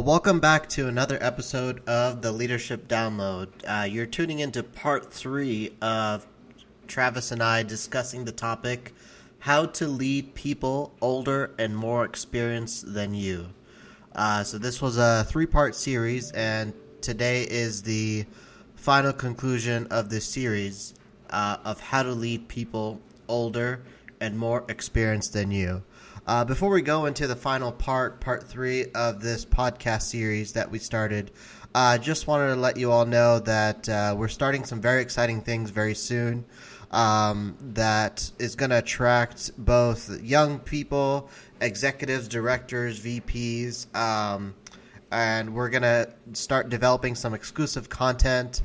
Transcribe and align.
Well, 0.00 0.06
welcome 0.06 0.40
back 0.40 0.66
to 0.70 0.88
another 0.88 1.18
episode 1.20 1.86
of 1.86 2.22
the 2.22 2.32
Leadership 2.32 2.88
Download. 2.88 3.48
Uh, 3.66 3.84
you're 3.84 4.06
tuning 4.06 4.38
into 4.38 4.62
part 4.62 5.12
three 5.12 5.76
of 5.82 6.26
Travis 6.88 7.32
and 7.32 7.42
I 7.42 7.64
discussing 7.64 8.24
the 8.24 8.32
topic 8.32 8.94
how 9.40 9.66
to 9.66 9.86
lead 9.86 10.34
people 10.34 10.94
older 11.02 11.50
and 11.58 11.76
more 11.76 12.06
experienced 12.06 12.94
than 12.94 13.12
you. 13.12 13.48
Uh, 14.14 14.42
so, 14.42 14.56
this 14.56 14.80
was 14.80 14.96
a 14.96 15.26
three 15.28 15.44
part 15.44 15.74
series, 15.74 16.30
and 16.30 16.72
today 17.02 17.42
is 17.42 17.82
the 17.82 18.24
final 18.76 19.12
conclusion 19.12 19.86
of 19.88 20.08
this 20.08 20.24
series 20.24 20.94
uh, 21.28 21.58
of 21.62 21.78
how 21.78 22.02
to 22.02 22.12
lead 22.12 22.48
people 22.48 23.02
older 23.28 23.82
and 24.18 24.38
more 24.38 24.64
experienced 24.70 25.34
than 25.34 25.50
you. 25.50 25.82
Uh, 26.30 26.44
before 26.44 26.70
we 26.70 26.80
go 26.80 27.06
into 27.06 27.26
the 27.26 27.34
final 27.34 27.72
part, 27.72 28.20
part 28.20 28.44
three 28.44 28.86
of 28.94 29.20
this 29.20 29.44
podcast 29.44 30.02
series 30.02 30.52
that 30.52 30.70
we 30.70 30.78
started, 30.78 31.32
I 31.74 31.96
uh, 31.96 31.98
just 31.98 32.28
wanted 32.28 32.54
to 32.54 32.60
let 32.60 32.76
you 32.76 32.92
all 32.92 33.04
know 33.04 33.40
that 33.40 33.88
uh, 33.88 34.14
we're 34.16 34.28
starting 34.28 34.64
some 34.64 34.80
very 34.80 35.02
exciting 35.02 35.40
things 35.40 35.70
very 35.70 35.96
soon 35.96 36.44
um, 36.92 37.56
that 37.74 38.30
is 38.38 38.54
going 38.54 38.70
to 38.70 38.78
attract 38.78 39.50
both 39.58 40.22
young 40.22 40.60
people, 40.60 41.28
executives, 41.60 42.28
directors, 42.28 43.00
VPs, 43.04 43.92
um, 43.96 44.54
and 45.10 45.52
we're 45.52 45.68
going 45.68 45.82
to 45.82 46.08
start 46.34 46.68
developing 46.68 47.16
some 47.16 47.34
exclusive 47.34 47.88
content. 47.88 48.62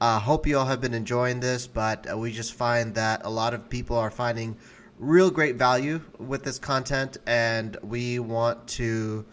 Uh, 0.00 0.20
hope 0.20 0.46
you 0.46 0.56
all 0.56 0.66
have 0.66 0.80
been 0.80 0.94
enjoying 0.94 1.40
this, 1.40 1.66
but 1.66 2.16
we 2.16 2.30
just 2.30 2.54
find 2.54 2.94
that 2.94 3.22
a 3.24 3.28
lot 3.28 3.54
of 3.54 3.68
people 3.68 3.96
are 3.96 4.12
finding 4.12 4.56
real 4.98 5.30
great 5.30 5.56
value 5.56 6.00
with 6.18 6.42
this 6.44 6.58
content, 6.58 7.16
and 7.26 7.76
we 7.82 8.18
want 8.18 8.66
to 8.68 9.24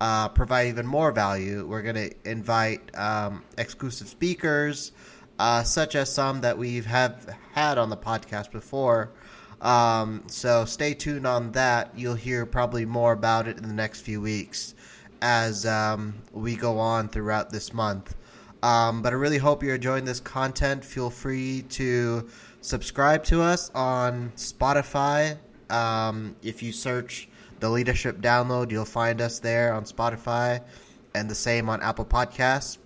uh, 0.00 0.28
provide 0.28 0.68
even 0.68 0.86
more 0.86 1.12
value. 1.12 1.64
We're 1.66 1.82
going 1.82 1.94
to 1.94 2.12
invite 2.24 2.96
um, 2.96 3.44
exclusive 3.56 4.08
speakers, 4.08 4.92
uh, 5.38 5.62
such 5.62 5.94
as 5.94 6.12
some 6.12 6.40
that 6.40 6.58
we 6.58 6.80
have 6.82 7.36
had 7.52 7.78
on 7.78 7.88
the 7.88 7.96
podcast 7.96 8.50
before. 8.50 9.12
Um, 9.60 10.24
so 10.26 10.64
stay 10.64 10.94
tuned 10.94 11.26
on 11.26 11.52
that. 11.52 11.92
You'll 11.96 12.16
hear 12.16 12.44
probably 12.46 12.84
more 12.84 13.12
about 13.12 13.46
it 13.46 13.56
in 13.56 13.62
the 13.62 13.74
next 13.74 14.00
few 14.00 14.20
weeks 14.20 14.74
as 15.20 15.64
um, 15.64 16.14
we 16.32 16.56
go 16.56 16.80
on 16.80 17.08
throughout 17.08 17.50
this 17.50 17.72
month. 17.72 18.16
Um, 18.64 19.02
but 19.02 19.12
I 19.12 19.16
really 19.16 19.38
hope 19.38 19.62
you're 19.62 19.76
enjoying 19.76 20.04
this 20.04 20.20
content. 20.20 20.84
Feel 20.84 21.10
free 21.10 21.62
to 21.70 22.28
subscribe 22.62 23.24
to 23.24 23.42
us 23.42 23.70
on 23.74 24.32
Spotify. 24.36 25.36
Um, 25.68 26.36
if 26.42 26.62
you 26.62 26.72
search 26.72 27.28
the 27.60 27.68
Leadership 27.68 28.20
Download, 28.20 28.70
you'll 28.70 28.84
find 28.84 29.20
us 29.20 29.38
there 29.38 29.74
on 29.74 29.84
Spotify 29.84 30.62
and 31.14 31.28
the 31.28 31.34
same 31.34 31.68
on 31.68 31.82
Apple 31.82 32.06
Podcasts. 32.06 32.78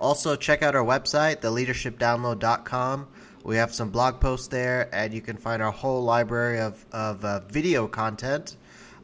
Also, 0.00 0.34
check 0.34 0.62
out 0.62 0.74
our 0.74 0.84
website, 0.84 1.36
theleadershipdownload.com. 1.40 3.08
We 3.44 3.56
have 3.56 3.74
some 3.74 3.90
blog 3.90 4.20
posts 4.20 4.48
there, 4.48 4.88
and 4.92 5.12
you 5.12 5.20
can 5.20 5.36
find 5.36 5.62
our 5.62 5.70
whole 5.70 6.02
library 6.02 6.60
of, 6.60 6.84
of 6.92 7.24
uh, 7.24 7.40
video 7.40 7.86
content 7.86 8.56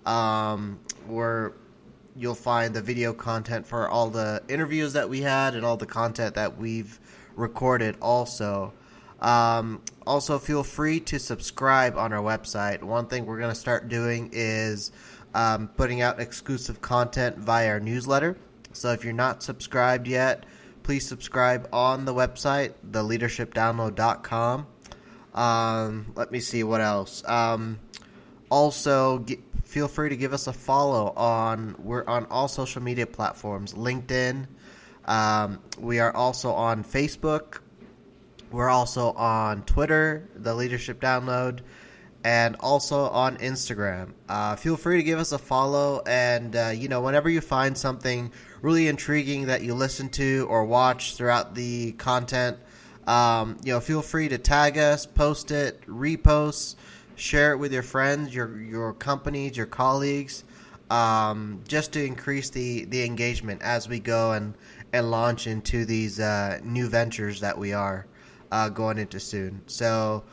um, 0.07 0.79
where 1.07 1.53
you'll 2.17 2.35
find 2.35 2.75
the 2.75 2.83
video 2.83 3.13
content 3.13 3.67
for 3.67 3.89
all 3.89 4.11
the 4.11 4.43
interviews 4.49 4.93
that 4.93 5.09
we 5.09 5.21
had 5.21 5.55
and 5.55 5.65
all 5.65 5.77
the 5.77 5.87
content 5.87 6.35
that 6.35 6.57
we've 6.57 6.99
recorded 7.37 7.97
also. 8.01 8.73
Um, 9.21 9.83
also, 10.07 10.39
feel 10.39 10.63
free 10.63 11.01
to 11.01 11.19
subscribe 11.19 11.97
on 11.97 12.13
our 12.13 12.23
website. 12.23 12.83
One 12.83 13.07
thing 13.07 13.27
we're 13.27 13.39
going 13.39 13.53
to 13.53 13.61
start 13.61 13.89
doing 13.89 14.31
is 14.33 14.93
um, 15.35 15.69
putting 15.69 16.01
out 16.01 16.21
exclusive 16.21 16.81
content 16.81 17.39
via 17.39 17.69
our 17.69 17.81
newsletter. 17.81 18.37
So 18.73 18.93
if 18.93 19.05
you're 19.05 19.13
not 19.13 19.43
subscribed 19.43 20.07
yet, 20.07 20.47
please 20.83 21.07
subscribe 21.07 21.69
on 21.73 22.05
the 22.05 22.15
website, 22.15 22.73
theleadershipdownload.com. 22.91 24.67
Um, 25.35 26.13
let 26.17 26.33
me 26.33 26.41
see 26.41 26.65
what 26.65 26.81
else. 26.81 27.23
Um, 27.29 27.79
also, 28.51 29.19
get, 29.19 29.41
feel 29.65 29.89
free 29.89 30.09
to 30.09 30.17
give 30.17 30.33
us 30.33 30.47
a 30.47 30.53
follow 30.53 31.13
on. 31.17 31.77
We're 31.79 32.05
on 32.07 32.27
all 32.27 32.49
social 32.49 32.83
media 32.83 33.07
platforms, 33.07 33.75
LinkedIn. 33.75 34.47
Um, 35.05 35.61
we 35.79 36.01
are 36.01 36.15
also 36.15 36.53
on 36.53 36.85
Facebook, 36.85 37.61
we're 38.51 38.71
also 38.71 39.13
on 39.13 39.63
Twitter, 39.63 40.29
the 40.35 40.55
Leadership 40.55 41.01
Download, 41.01 41.61
and 42.25 42.57
also 42.61 43.09
on 43.09 43.37
Instagram. 43.39 44.13
Uh, 44.29 44.57
feel 44.57 44.77
free 44.77 44.97
to 44.97 45.03
give 45.03 45.19
us 45.19 45.33
a 45.33 45.39
follow, 45.39 46.03
and 46.07 46.57
uh, 46.57 46.73
you 46.75 46.89
know, 46.89 47.03
whenever 47.03 47.29
you 47.29 47.41
find 47.41 47.77
something 47.77 48.33
really 48.63 48.89
intriguing 48.89 49.47
that 49.47 49.63
you 49.63 49.75
listen 49.75 50.09
to 50.11 50.47
or 50.49 50.65
watch 50.65 51.15
throughout 51.15 51.55
the 51.55 51.93
content, 51.93 52.57
um, 53.07 53.57
you 53.63 53.73
know, 53.73 53.81
feel 53.81 54.03
free 54.03 54.29
to 54.29 54.39
tag 54.39 54.79
us, 54.79 55.07
post 55.07 55.51
it, 55.51 55.81
repost, 55.87 56.77
share 57.17 57.53
it 57.53 57.59
with 57.59 57.73
your 57.73 57.83
friends, 57.83 58.35
your 58.35 58.61
your 58.61 58.93
companies, 58.95 59.57
your 59.57 59.67
colleagues, 59.67 60.45
um, 60.91 61.61
just 61.69 61.93
to 61.93 62.05
increase 62.05 62.51
the 62.51 62.87
the 62.87 63.05
engagement 63.05 63.63
as 63.63 63.89
we 63.89 64.01
go 64.01 64.33
and 64.33 64.55
and 64.93 65.11
launch 65.11 65.47
into 65.47 65.85
these 65.85 66.19
uh, 66.19 66.59
new 66.65 66.89
ventures 66.89 67.41
that 67.41 67.59
we 67.59 67.75
are 67.75 68.07
uh, 68.51 68.69
going 68.69 68.99
into 68.99 69.21
soon. 69.21 69.63
So 69.67 70.25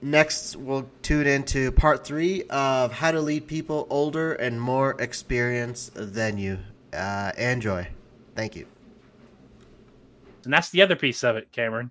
next 0.00 0.56
we'll 0.56 0.88
tune 1.02 1.26
into 1.26 1.72
part 1.72 2.06
three 2.06 2.44
of 2.44 2.92
how 2.92 3.10
to 3.10 3.20
lead 3.20 3.46
people 3.46 3.86
older 3.90 4.34
and 4.34 4.60
more 4.60 5.00
experienced 5.00 5.92
than 5.94 6.38
you. 6.38 6.58
Uh, 6.92 7.32
enjoy. 7.36 7.86
Thank 8.34 8.56
you. 8.56 8.66
And 10.44 10.52
that's 10.52 10.70
the 10.70 10.82
other 10.82 10.96
piece 10.96 11.24
of 11.24 11.36
it, 11.36 11.50
Cameron. 11.52 11.90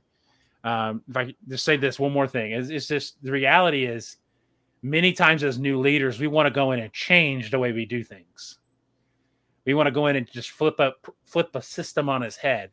Um, 0.64 1.04
if 1.08 1.16
I 1.16 1.36
just 1.48 1.64
say 1.64 1.78
this 1.78 2.00
one 2.00 2.12
more 2.12 2.28
thing, 2.28 2.52
it's, 2.52 2.70
it's 2.70 2.88
just 2.88 3.22
the 3.24 3.32
reality 3.32 3.86
is 3.86 4.18
many 4.82 5.14
times 5.14 5.44
as 5.44 5.60
new 5.60 5.80
leaders, 5.80 6.20
we 6.20 6.28
want 6.28 6.48
to 6.48 6.52
go 6.52 6.72
in 6.72 6.80
and 6.80 6.92
change 6.92 7.52
the 7.52 7.60
way 7.60 7.72
we 7.72 7.86
do 7.86 8.04
things. 8.04 8.58
We 9.66 9.74
want 9.74 9.88
to 9.88 9.92
go 9.92 10.08
in 10.08 10.16
and 10.16 10.30
just 10.32 10.52
flip 10.52 10.80
up 10.80 11.08
flip 11.26 11.50
a 11.54 11.62
system 11.62 12.10
on 12.10 12.24
its 12.24 12.38
head 12.38 12.72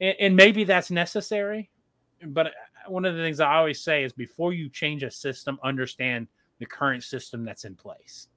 and, 0.00 0.16
and 0.18 0.36
maybe 0.36 0.64
that's 0.64 0.90
necessary. 0.90 1.70
But 2.24 2.52
one 2.88 3.04
of 3.04 3.14
the 3.14 3.22
things 3.22 3.40
I 3.40 3.56
always 3.56 3.80
say 3.80 4.04
is 4.04 4.12
before 4.12 4.52
you 4.52 4.68
change 4.68 5.02
a 5.02 5.10
system, 5.10 5.58
understand 5.62 6.28
the 6.58 6.66
current 6.66 7.02
system 7.02 7.44
that's 7.44 7.64
in 7.64 7.74
place. 7.74 8.28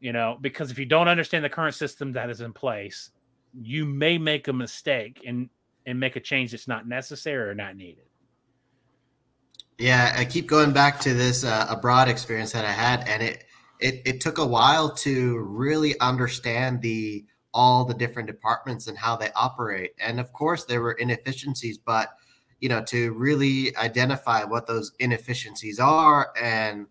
You 0.00 0.12
know, 0.12 0.38
because 0.40 0.70
if 0.70 0.78
you 0.78 0.86
don't 0.86 1.08
understand 1.08 1.44
the 1.44 1.50
current 1.50 1.74
system 1.74 2.12
that 2.12 2.30
is 2.30 2.40
in 2.40 2.52
place, 2.52 3.10
you 3.60 3.84
may 3.84 4.16
make 4.16 4.48
a 4.48 4.52
mistake 4.52 5.22
and 5.26 5.50
and 5.86 5.98
make 5.98 6.16
a 6.16 6.20
change 6.20 6.52
that's 6.52 6.68
not 6.68 6.86
necessary 6.86 7.48
or 7.48 7.54
not 7.54 7.76
needed. 7.76 8.04
Yeah, 9.78 10.14
I 10.16 10.24
keep 10.24 10.46
going 10.46 10.72
back 10.72 11.00
to 11.00 11.14
this 11.14 11.42
uh, 11.42 11.66
abroad 11.68 12.08
experience 12.08 12.52
that 12.52 12.64
I 12.64 12.70
had, 12.70 13.06
and 13.08 13.22
it 13.22 13.44
it 13.78 14.02
it 14.04 14.20
took 14.20 14.38
a 14.38 14.46
while 14.46 14.90
to 14.96 15.38
really 15.38 15.98
understand 16.00 16.82
the 16.82 17.24
all 17.52 17.84
the 17.84 17.94
different 17.94 18.26
departments 18.26 18.86
and 18.86 18.96
how 18.96 19.16
they 19.16 19.30
operate. 19.34 19.92
And 19.98 20.20
of 20.20 20.32
course, 20.32 20.64
there 20.64 20.80
were 20.80 20.92
inefficiencies, 20.92 21.78
but 21.78 22.10
you 22.60 22.68
know, 22.68 22.82
to 22.84 23.12
really 23.14 23.74
identify 23.76 24.44
what 24.44 24.66
those 24.66 24.92
inefficiencies 24.98 25.80
are 25.80 26.30
and 26.40 26.86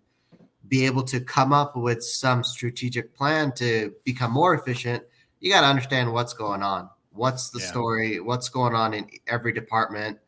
be 0.67 0.85
able 0.85 1.03
to 1.03 1.19
come 1.19 1.53
up 1.53 1.75
with 1.75 2.03
some 2.03 2.43
strategic 2.43 3.15
plan 3.15 3.51
to 3.53 3.93
become 4.03 4.31
more 4.31 4.53
efficient, 4.53 5.03
you 5.39 5.51
got 5.51 5.61
to 5.61 5.67
understand 5.67 6.11
what's 6.11 6.33
going 6.33 6.63
on. 6.63 6.89
What's 7.11 7.49
the 7.49 7.59
yeah. 7.59 7.65
story? 7.67 8.19
What's 8.19 8.49
going 8.49 8.75
on 8.75 8.93
in 8.93 9.07
every 9.27 9.51
department? 9.51 10.19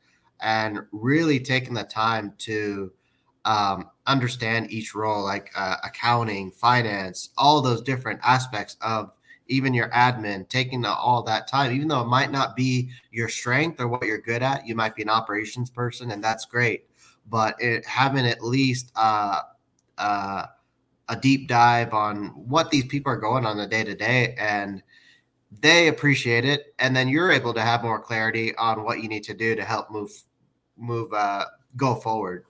And 0.41 0.79
really 0.91 1.39
taking 1.39 1.73
the 1.73 1.83
time 1.83 2.33
to 2.39 2.91
um, 3.45 3.89
understand 4.07 4.71
each 4.71 4.95
role, 4.95 5.23
like 5.23 5.51
uh, 5.55 5.77
accounting, 5.83 6.51
finance, 6.51 7.29
all 7.37 7.61
those 7.61 7.81
different 7.81 8.19
aspects 8.23 8.77
of 8.81 9.11
even 9.51 9.73
your 9.73 9.89
admin, 9.89 10.47
taking 10.47 10.85
all 10.85 11.21
that 11.23 11.47
time, 11.47 11.73
even 11.73 11.87
though 11.87 12.01
it 12.01 12.07
might 12.07 12.31
not 12.31 12.55
be 12.55 12.89
your 13.11 13.27
strength 13.27 13.79
or 13.79 13.87
what 13.87 14.05
you're 14.05 14.17
good 14.17 14.41
at. 14.41 14.65
You 14.65 14.75
might 14.75 14.95
be 14.95 15.01
an 15.01 15.09
operations 15.09 15.69
person, 15.69 16.11
and 16.11 16.23
that's 16.23 16.45
great. 16.45 16.87
But 17.29 17.55
it, 17.59 17.85
having 17.85 18.25
at 18.25 18.41
least 18.41 18.91
uh, 18.95 19.41
uh, 19.97 20.45
a 21.09 21.15
deep 21.17 21.47
dive 21.47 21.93
on 21.93 22.27
what 22.27 22.71
these 22.71 22.85
people 22.85 23.11
are 23.11 23.17
going 23.17 23.45
on 23.45 23.57
the 23.57 23.67
day 23.67 23.83
to 23.83 23.93
day, 23.93 24.35
and 24.39 24.81
they 25.59 25.89
appreciate 25.89 26.45
it, 26.45 26.73
and 26.79 26.95
then 26.95 27.09
you're 27.09 27.31
able 27.31 27.53
to 27.53 27.61
have 27.61 27.83
more 27.83 27.99
clarity 27.99 28.55
on 28.55 28.83
what 28.83 29.01
you 29.01 29.09
need 29.09 29.23
to 29.23 29.33
do 29.33 29.55
to 29.55 29.63
help 29.63 29.91
move 29.91 30.11
move 30.77 31.11
uh, 31.13 31.45
go 31.75 31.95
forward. 31.95 32.45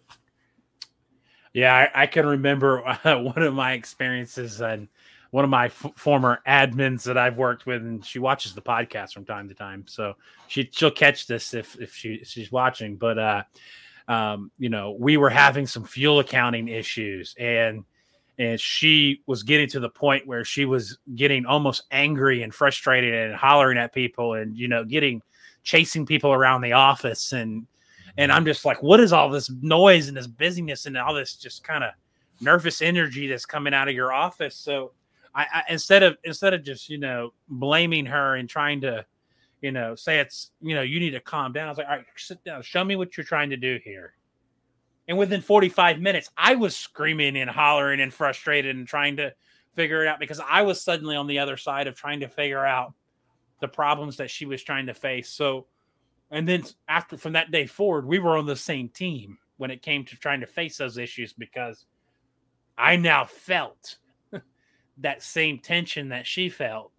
Yeah, 1.54 1.76
I, 1.76 2.04
I 2.04 2.08
can 2.08 2.26
remember 2.26 2.82
one 3.04 3.42
of 3.42 3.54
my 3.54 3.74
experiences 3.74 4.62
and 4.62 4.88
one 5.32 5.44
of 5.44 5.50
my 5.50 5.66
f- 5.66 5.94
former 5.96 6.42
admins 6.48 7.04
that 7.04 7.18
I've 7.18 7.38
worked 7.38 7.66
with, 7.66 7.82
and 7.82 8.06
she 8.06 8.20
watches 8.20 8.54
the 8.54 8.62
podcast 8.62 9.14
from 9.14 9.26
time 9.26 9.50
to 9.50 9.56
time. 9.56 9.86
So 9.88 10.14
she 10.48 10.70
she'll 10.72 10.92
catch 10.92 11.26
this 11.26 11.54
if 11.54 11.80
if 11.82 11.96
she 11.96 12.24
she's 12.24 12.52
watching. 12.52 12.98
But 12.98 13.18
uh, 13.18 13.44
um, 14.08 14.52
you 14.60 14.70
know, 14.70 14.96
we 15.00 15.18
were 15.18 15.30
having 15.30 15.66
some 15.66 15.86
fuel 15.86 16.20
accounting 16.20 16.68
issues, 16.68 17.34
and 17.40 17.86
and 18.38 18.60
she 18.60 19.22
was 19.26 19.44
getting 19.44 19.68
to 19.70 19.80
the 19.80 19.90
point 19.90 20.26
where 20.28 20.44
she 20.44 20.66
was 20.66 20.98
getting 21.16 21.46
almost 21.46 21.84
angry 21.92 22.44
and 22.44 22.54
frustrated 22.54 23.14
and 23.14 23.36
hollering 23.36 23.78
at 23.78 23.94
people 23.94 24.34
and 24.34 24.58
you 24.58 24.68
know 24.68 24.84
getting 24.84 25.22
chasing 25.64 26.06
people 26.06 26.34
around 26.34 26.62
the 26.62 26.74
office 26.74 27.34
and 27.34 27.68
and 28.18 28.32
I'm 28.32 28.46
just 28.46 28.66
like 28.66 28.82
what 28.82 29.00
is 29.00 29.14
all 29.14 29.30
this 29.30 29.52
noise 29.62 30.08
and 30.08 30.18
this 30.18 30.28
busyness 30.28 30.88
and 30.88 30.98
all 30.98 31.14
this 31.14 31.36
just 31.36 31.64
kind 31.64 31.84
of 31.84 31.92
nervous 32.40 32.82
energy 32.82 33.28
that's 33.28 33.46
coming 33.46 33.74
out 33.74 33.88
of 33.88 33.94
your 33.94 34.12
office 34.12 34.56
so 34.56 34.92
I, 35.34 35.46
I 35.54 35.64
instead 35.70 36.04
of 36.04 36.18
instead 36.24 36.54
of 36.54 36.64
just 36.64 36.90
you 36.90 36.98
know 36.98 37.34
blaming 37.48 38.06
her 38.08 38.36
and 38.36 38.50
trying 38.50 38.82
to 38.82 39.06
you 39.62 39.72
know 39.72 39.96
say 39.96 40.20
it's 40.20 40.52
you 40.62 40.76
know 40.76 40.82
you 40.82 41.00
need 41.00 41.12
to 41.12 41.20
calm 41.20 41.54
down 41.54 41.68
I 41.68 41.70
was 41.70 41.78
like 41.78 41.88
all 41.88 41.96
right 41.98 42.06
sit 42.16 42.44
down 42.44 42.62
show 42.62 42.84
me 42.84 42.96
what 42.96 43.16
you're 43.16 43.24
trying 43.24 43.50
to 43.52 43.58
do 43.58 43.80
here 43.84 44.14
and 45.08 45.18
within 45.18 45.42
45 45.42 46.00
minutes, 46.00 46.30
I 46.38 46.56
was 46.56 46.74
screaming 46.74 47.36
and 47.36 47.50
hollering 47.50 48.00
and 48.00 48.14
frustrated 48.14 48.76
and 48.76 48.88
trying 48.88 49.18
to 49.18 49.34
figure 49.76 50.04
it 50.04 50.08
out 50.08 50.20
because 50.20 50.40
I 50.40 50.62
was 50.62 50.82
suddenly 50.82 51.16
on 51.16 51.28
the 51.28 51.40
other 51.40 51.58
side 51.58 51.88
of 51.88 51.96
trying 51.96 52.22
to 52.22 52.30
figure 52.30 52.66
out 52.66 52.94
the 53.60 53.68
problems 53.68 54.18
that 54.18 54.30
she 54.30 54.46
was 54.46 54.64
trying 54.64 54.86
to 54.86 54.94
face. 54.94 55.30
So, 55.30 55.68
and 56.30 56.48
then 56.48 56.64
after 56.88 57.18
from 57.18 57.34
that 57.34 57.52
day 57.52 57.66
forward, 57.66 58.06
we 58.06 58.20
were 58.20 58.38
on 58.38 58.46
the 58.46 58.56
same 58.56 58.90
team 58.90 59.38
when 59.58 59.70
it 59.70 59.82
came 59.82 60.06
to 60.06 60.16
trying 60.16 60.40
to 60.40 60.48
face 60.48 60.78
those 60.78 60.98
issues 60.98 61.34
because 61.34 61.86
I 62.78 62.96
now 62.96 63.26
felt 63.26 63.98
that 64.98 65.24
same 65.24 65.60
tension 65.60 66.10
that 66.10 66.28
she 66.28 66.50
felt, 66.50 66.92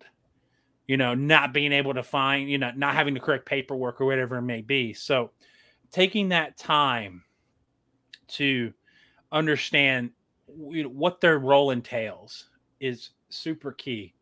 you 0.87 0.97
know, 0.97 1.15
not 1.15 1.53
being 1.53 1.73
able 1.73 1.95
to 1.95 2.03
find, 2.03 2.51
you 2.51 2.59
know, 2.59 2.73
not 2.77 2.95
having 2.95 3.15
the 3.15 3.21
correct 3.21 3.47
paperwork 3.47 4.01
or 4.01 4.07
whatever 4.07 4.37
it 4.37 4.43
may 4.43 4.63
be. 4.63 4.93
So, 4.93 5.31
taking 5.91 6.31
that 6.31 6.57
time 6.57 7.23
to 8.29 8.73
understand 9.31 10.11
what 10.47 11.21
their 11.21 11.39
role 11.39 11.71
entails 11.71 12.49
is 12.81 13.11
super 13.29 13.73
key 13.73 14.15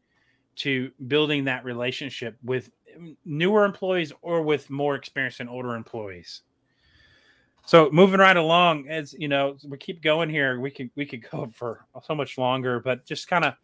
to 0.57 0.91
building 1.09 1.45
that 1.45 1.65
relationship 1.65 2.37
with 2.43 2.71
newer 3.25 3.65
employees 3.65 4.13
or 4.23 4.43
with 4.43 4.69
more 4.69 4.95
experienced 4.95 5.41
and 5.41 5.49
older 5.49 5.75
employees. 5.75 6.43
So 7.67 7.89
moving 7.93 8.21
right 8.21 8.37
along, 8.37 8.89
as 8.89 9.15
you 9.19 9.29
know, 9.29 9.57
we 9.67 9.79
keep 9.79 10.03
going 10.03 10.29
here. 10.29 10.59
We 10.61 10.71
could 10.71 10.91
we 10.97 11.07
could 11.07 11.29
go 11.31 11.51
for 11.55 11.87
so 12.03 12.15
much 12.15 12.39
longer, 12.39 12.81
but 12.81 13.05
just 13.07 13.29
kind 13.29 13.45
of 13.45 13.55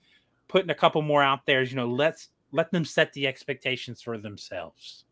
putting 0.48 0.70
a 0.70 0.74
couple 0.74 1.02
more 1.02 1.22
out 1.22 1.46
there. 1.46 1.62
You 1.62 1.76
know, 1.76 1.88
let's 1.88 2.28
let 2.52 2.70
them 2.70 2.84
set 2.84 3.12
the 3.12 3.26
expectations 3.26 4.02
for 4.02 4.18
themselves. 4.18 5.04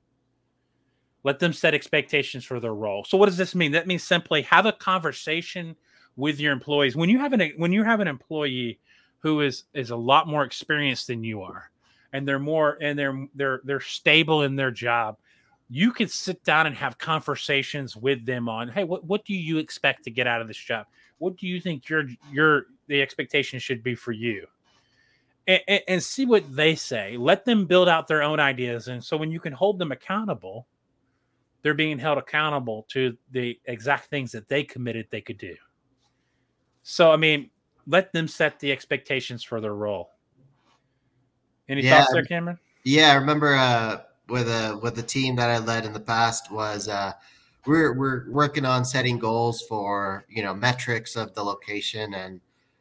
Let 1.24 1.38
them 1.38 1.52
set 1.52 1.74
expectations 1.74 2.44
for 2.44 2.60
their 2.60 2.74
role. 2.74 3.04
So 3.04 3.16
what 3.16 3.26
does 3.26 3.38
this 3.38 3.54
mean? 3.54 3.72
That 3.72 3.86
means 3.86 4.02
simply 4.02 4.42
have 4.42 4.66
a 4.66 4.72
conversation 4.72 5.74
with 6.16 6.38
your 6.38 6.52
employees. 6.52 6.96
When 6.96 7.08
you 7.08 7.18
have 7.18 7.32
an 7.32 7.52
when 7.56 7.72
you 7.72 7.82
have 7.82 8.00
an 8.00 8.08
employee 8.08 8.78
who 9.18 9.40
is 9.40 9.64
is 9.72 9.90
a 9.90 9.96
lot 9.96 10.28
more 10.28 10.44
experienced 10.44 11.06
than 11.06 11.24
you 11.24 11.42
are, 11.42 11.70
and 12.12 12.28
they're 12.28 12.38
more 12.38 12.78
and 12.80 12.98
they're 12.98 13.26
they're 13.34 13.60
they're 13.64 13.80
stable 13.80 14.42
in 14.42 14.54
their 14.54 14.70
job, 14.70 15.16
you 15.74 15.90
can 15.90 16.06
sit 16.06 16.44
down 16.44 16.68
and 16.68 16.76
have 16.76 16.98
conversations 16.98 17.96
with 17.96 18.24
them 18.24 18.48
on, 18.48 18.68
hey, 18.68 18.84
what 18.84 19.04
what 19.04 19.24
do 19.24 19.34
you 19.34 19.58
expect 19.58 20.04
to 20.04 20.10
get 20.10 20.24
out 20.24 20.40
of 20.40 20.46
this 20.46 20.56
job? 20.56 20.86
What 21.18 21.36
do 21.36 21.48
you 21.48 21.60
think 21.60 21.88
your 21.88 22.04
your 22.30 22.66
the 22.86 23.02
expectation 23.02 23.58
should 23.58 23.82
be 23.82 23.96
for 23.96 24.12
you? 24.12 24.46
And, 25.48 25.60
and, 25.66 25.82
and, 25.88 26.02
see 26.02 26.26
what 26.26 26.44
they 26.54 26.74
say. 26.76 27.16
Let 27.18 27.44
them 27.44 27.66
build 27.66 27.88
out 27.88 28.06
their 28.06 28.22
own 28.22 28.40
ideas. 28.40 28.88
And 28.88 29.04
so 29.04 29.16
when 29.16 29.30
you 29.30 29.40
can 29.40 29.52
hold 29.52 29.78
them 29.78 29.92
accountable, 29.92 30.66
they're 31.60 31.74
being 31.74 31.98
held 31.98 32.16
accountable 32.16 32.86
to 32.90 33.14
the 33.32 33.58
exact 33.66 34.06
things 34.06 34.32
that 34.32 34.48
they 34.48 34.62
committed 34.62 35.06
they 35.10 35.20
could 35.20 35.36
do. 35.36 35.54
So, 36.82 37.10
I 37.10 37.16
mean, 37.16 37.50
let 37.86 38.10
them 38.12 38.26
set 38.26 38.58
the 38.58 38.72
expectations 38.72 39.42
for 39.42 39.60
their 39.60 39.74
role. 39.74 40.12
Any 41.68 41.82
yeah, 41.82 41.98
thoughts 41.98 42.14
there, 42.14 42.24
Cameron? 42.24 42.58
Yeah, 42.84 43.12
I 43.12 43.16
remember 43.16 43.54
uh, 43.54 44.00
with 44.28 44.48
a 44.48 44.78
with 44.82 44.94
the 44.96 45.02
team 45.02 45.36
that 45.36 45.50
I 45.50 45.58
led 45.58 45.84
in 45.84 45.92
the 45.92 46.00
past 46.00 46.50
was 46.50 46.88
uh, 46.88 47.12
we're 47.66 47.94
we're 47.94 48.30
working 48.30 48.64
on 48.64 48.84
setting 48.84 49.18
goals 49.18 49.62
for 49.62 50.24
you 50.28 50.42
know 50.42 50.54
metrics 50.54 51.16
of 51.16 51.34
the 51.34 51.42
location 51.42 52.14
and 52.14 52.40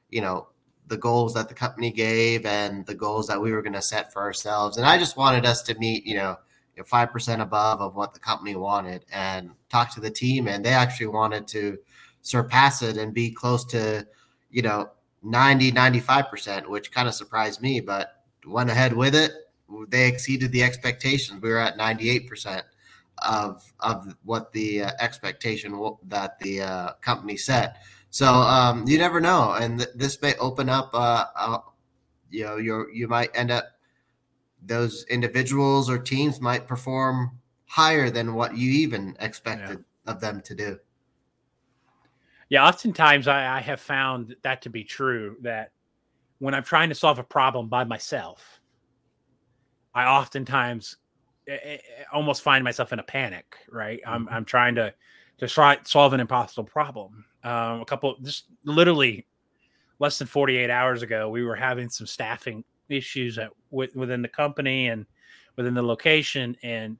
you 0.10 0.22
know 0.22 0.48
the 0.88 0.98
goals 0.98 1.34
that 1.34 1.48
the 1.48 1.54
company 1.54 1.92
gave 1.92 2.46
and 2.46 2.86
the 2.86 2.94
goals 2.96 3.28
that 3.28 3.42
we 3.42 3.52
were 3.52 3.62
going 3.62 3.74
to 3.74 3.82
set 3.82 4.12
for 4.12 4.22
ourselves. 4.22 4.78
And 4.78 4.86
I 4.86 4.98
just 4.98 5.18
wanted 5.18 5.46
us 5.46 5.62
to 5.64 5.76
meet, 5.80 6.06
you 6.06 6.16
know, 6.16 6.38
five 6.86 7.12
percent 7.12 7.42
above 7.42 7.82
of 7.82 7.96
what 7.96 8.14
the 8.14 8.20
company 8.20 8.56
wanted, 8.56 9.06
and 9.12 9.52
talked 9.70 9.94
to 9.94 10.02
the 10.02 10.10
team, 10.10 10.48
and 10.48 10.66
they 10.66 10.72
actually 10.72 11.08
wanted 11.08 11.48
to 11.50 11.78
surpass 12.22 12.82
it 12.82 12.98
and 12.98 13.14
be 13.14 13.32
close 13.32 13.64
to, 13.66 14.08
you 14.50 14.62
know, 14.62 14.90
90, 15.22 15.72
95 15.72 16.30
percent, 16.30 16.70
which 16.70 16.92
kind 16.92 17.08
of 17.08 17.14
surprised 17.14 17.62
me, 17.62 17.80
but 17.80 18.24
went 18.46 18.70
ahead 18.70 18.94
with 18.94 19.16
it. 19.16 19.32
They 19.90 20.08
exceeded 20.08 20.52
the 20.52 20.64
expectations. 20.64 21.42
We 21.42 21.50
were 21.50 21.60
at 21.60 21.78
98 21.78 22.28
percent 22.28 22.66
of 23.26 23.64
of 23.80 24.16
what 24.24 24.52
the 24.52 24.84
uh, 24.84 24.92
expectation 25.00 25.72
w- 25.72 25.98
that 26.08 26.40
the 26.40 26.62
uh, 26.62 26.94
company 27.02 27.38
set. 27.38 27.78
So 28.10 28.28
um, 28.28 28.86
you 28.88 28.98
never 28.98 29.20
know, 29.20 29.54
and 29.54 29.80
th- 29.80 29.92
this 29.96 30.22
may 30.22 30.36
open 30.36 30.70
up. 30.70 30.92
Uh, 30.94 31.26
uh 31.36 31.58
you 32.30 32.44
know, 32.44 32.58
you 32.58 32.88
you 32.92 33.08
might 33.08 33.30
end 33.36 33.52
up 33.52 33.66
those 34.66 35.06
individuals 35.10 35.90
or 35.90 35.98
teams 35.98 36.42
might 36.42 36.68
perform 36.68 37.40
higher 37.66 38.10
than 38.10 38.34
what 38.34 38.58
you 38.58 38.72
even 38.72 39.16
expected 39.20 39.84
yeah. 40.06 40.12
of 40.12 40.20
them 40.20 40.42
to 40.42 40.56
do. 40.56 40.80
Yeah, 42.50 42.68
oftentimes 42.68 43.28
I, 43.28 43.58
I, 43.58 43.62
have 43.62 43.82
found 43.82 44.36
that 44.44 44.62
to 44.62 44.70
be 44.70 44.84
true. 44.84 45.38
That 45.42 45.72
when 46.40 46.54
I'm 46.54 46.64
trying 46.64 46.90
to 46.90 46.96
solve 46.96 47.20
a 47.20 47.24
problem 47.24 47.68
by 47.68 47.84
myself, 47.84 48.62
I 49.96 50.06
oftentimes 50.06 50.98
eh, 51.48 51.58
eh, 51.64 51.74
eh, 51.74 52.04
almost 52.12 52.42
find 52.42 52.64
myself 52.64 52.94
in 52.94 53.00
a 53.00 53.04
panic. 53.04 53.58
Right, 53.70 54.00
I'm 54.06 54.26
mm-hmm. 54.26 54.34
I'm 54.34 54.46
trying 54.46 54.76
to 54.76 54.94
to 55.40 55.48
try 55.48 55.78
solve 55.84 56.14
an 56.14 56.20
impossible 56.20 56.66
problem. 56.66 57.26
Um, 57.44 57.82
a 57.82 57.86
couple, 57.86 58.16
just 58.22 58.46
literally 58.64 59.26
less 60.00 60.18
than 60.18 60.28
48 60.28 60.70
hours 60.70 61.02
ago, 61.02 61.30
we 61.30 61.44
were 61.44 61.56
having 61.56 61.90
some 61.90 62.08
staffing 62.08 62.64
issues 62.90 63.38
at, 63.38 63.52
within 63.72 64.22
the 64.22 64.28
company 64.28 64.88
and 64.88 65.06
within 65.58 65.74
the 65.74 65.84
location. 65.84 66.56
And 66.64 66.98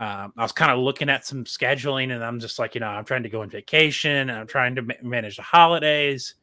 um, 0.00 0.32
I 0.36 0.42
was 0.42 0.52
kind 0.52 0.72
of 0.72 0.78
looking 0.78 1.08
at 1.08 1.26
some 1.26 1.44
scheduling, 1.44 2.14
and 2.14 2.24
I'm 2.24 2.40
just 2.40 2.58
like, 2.58 2.74
you 2.74 2.80
know, 2.80 2.88
I'm 2.88 3.04
trying 3.04 3.22
to 3.22 3.28
go 3.28 3.42
on 3.42 3.50
vacation, 3.50 4.28
and 4.28 4.32
I'm 4.32 4.46
trying 4.46 4.74
to 4.74 4.82
ma- 4.82 4.94
manage 5.02 5.36
the 5.36 5.42
holidays, 5.42 6.34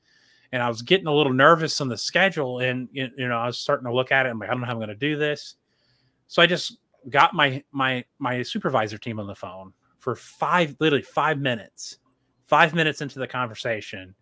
and 0.51 0.63
I 0.63 0.69
was 0.69 0.81
getting 0.81 1.07
a 1.07 1.13
little 1.13 1.33
nervous 1.33 1.81
on 1.81 1.89
the 1.89 1.97
schedule, 1.97 2.59
and 2.59 2.87
you 2.93 3.09
know, 3.17 3.37
I 3.37 3.47
was 3.47 3.59
starting 3.59 3.85
to 3.85 3.93
look 3.93 4.11
at 4.11 4.25
it. 4.25 4.29
I'm 4.29 4.39
like, 4.39 4.49
I 4.49 4.53
don't 4.53 4.61
know 4.61 4.67
how 4.67 4.73
I'm 4.73 4.77
going 4.77 4.89
to 4.89 4.95
do 4.95 5.17
this. 5.17 5.55
So 6.31 6.41
I 6.41 6.45
just 6.45 6.77
got 7.09 7.33
my 7.33 7.61
my 7.73 8.05
my 8.17 8.41
supervisor 8.41 8.97
team 8.97 9.19
on 9.19 9.27
the 9.27 9.35
phone 9.35 9.73
for 9.99 10.15
five, 10.15 10.77
literally 10.79 11.03
five 11.03 11.37
minutes. 11.37 11.97
Five 12.45 12.73
minutes 12.73 13.01
into 13.01 13.19
the 13.19 13.27
conversation, 13.27 14.15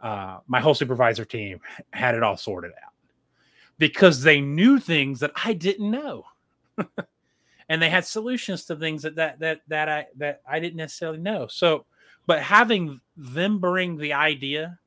uh, 0.00 0.38
my 0.46 0.60
whole 0.60 0.72
supervisor 0.72 1.26
team 1.26 1.60
had 1.92 2.14
it 2.14 2.22
all 2.22 2.38
sorted 2.38 2.72
out 2.82 2.92
because 3.76 4.22
they 4.22 4.40
knew 4.40 4.78
things 4.78 5.20
that 5.20 5.32
I 5.44 5.52
didn't 5.52 5.90
know. 5.90 6.24
and 7.68 7.82
they 7.82 7.90
had 7.90 8.06
solutions 8.06 8.64
to 8.64 8.76
things 8.76 9.02
that, 9.02 9.16
that 9.16 9.38
that 9.40 9.60
that 9.68 9.88
I 9.90 10.06
that 10.16 10.40
I 10.48 10.58
didn't 10.58 10.76
necessarily 10.76 11.18
know. 11.18 11.48
So, 11.48 11.84
but 12.26 12.40
having 12.40 12.98
them 13.14 13.58
bring 13.58 13.98
the 13.98 14.14
idea 14.14 14.78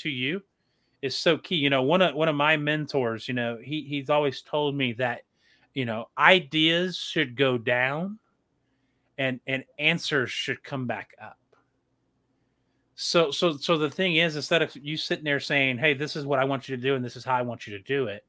to 0.00 0.10
you 0.10 0.42
is 1.00 1.16
so 1.16 1.38
key. 1.38 1.56
You 1.56 1.70
know, 1.70 1.82
one 1.82 2.02
of 2.02 2.14
one 2.14 2.28
of 2.28 2.36
my 2.36 2.58
mentors, 2.58 3.28
you 3.28 3.34
know, 3.34 3.56
he 3.62 3.80
he's 3.88 4.10
always 4.10 4.42
told 4.42 4.74
me 4.74 4.92
that, 4.94 5.22
you 5.74 5.84
know, 5.84 6.08
ideas 6.18 6.96
should 6.96 7.36
go 7.36 7.58
down 7.58 8.18
and 9.18 9.40
and 9.46 9.64
answers 9.78 10.30
should 10.30 10.62
come 10.62 10.86
back 10.86 11.14
up. 11.20 11.38
So 12.94 13.30
so 13.30 13.56
so 13.56 13.78
the 13.78 13.90
thing 13.90 14.16
is 14.16 14.36
instead 14.36 14.62
of 14.62 14.74
you 14.76 14.96
sitting 14.96 15.24
there 15.24 15.40
saying, 15.40 15.78
"Hey, 15.78 15.94
this 15.94 16.16
is 16.16 16.26
what 16.26 16.38
I 16.38 16.44
want 16.44 16.68
you 16.68 16.76
to 16.76 16.82
do 16.82 16.94
and 16.94 17.04
this 17.04 17.16
is 17.16 17.24
how 17.24 17.34
I 17.34 17.42
want 17.42 17.66
you 17.66 17.76
to 17.76 17.82
do 17.84 18.06
it." 18.06 18.24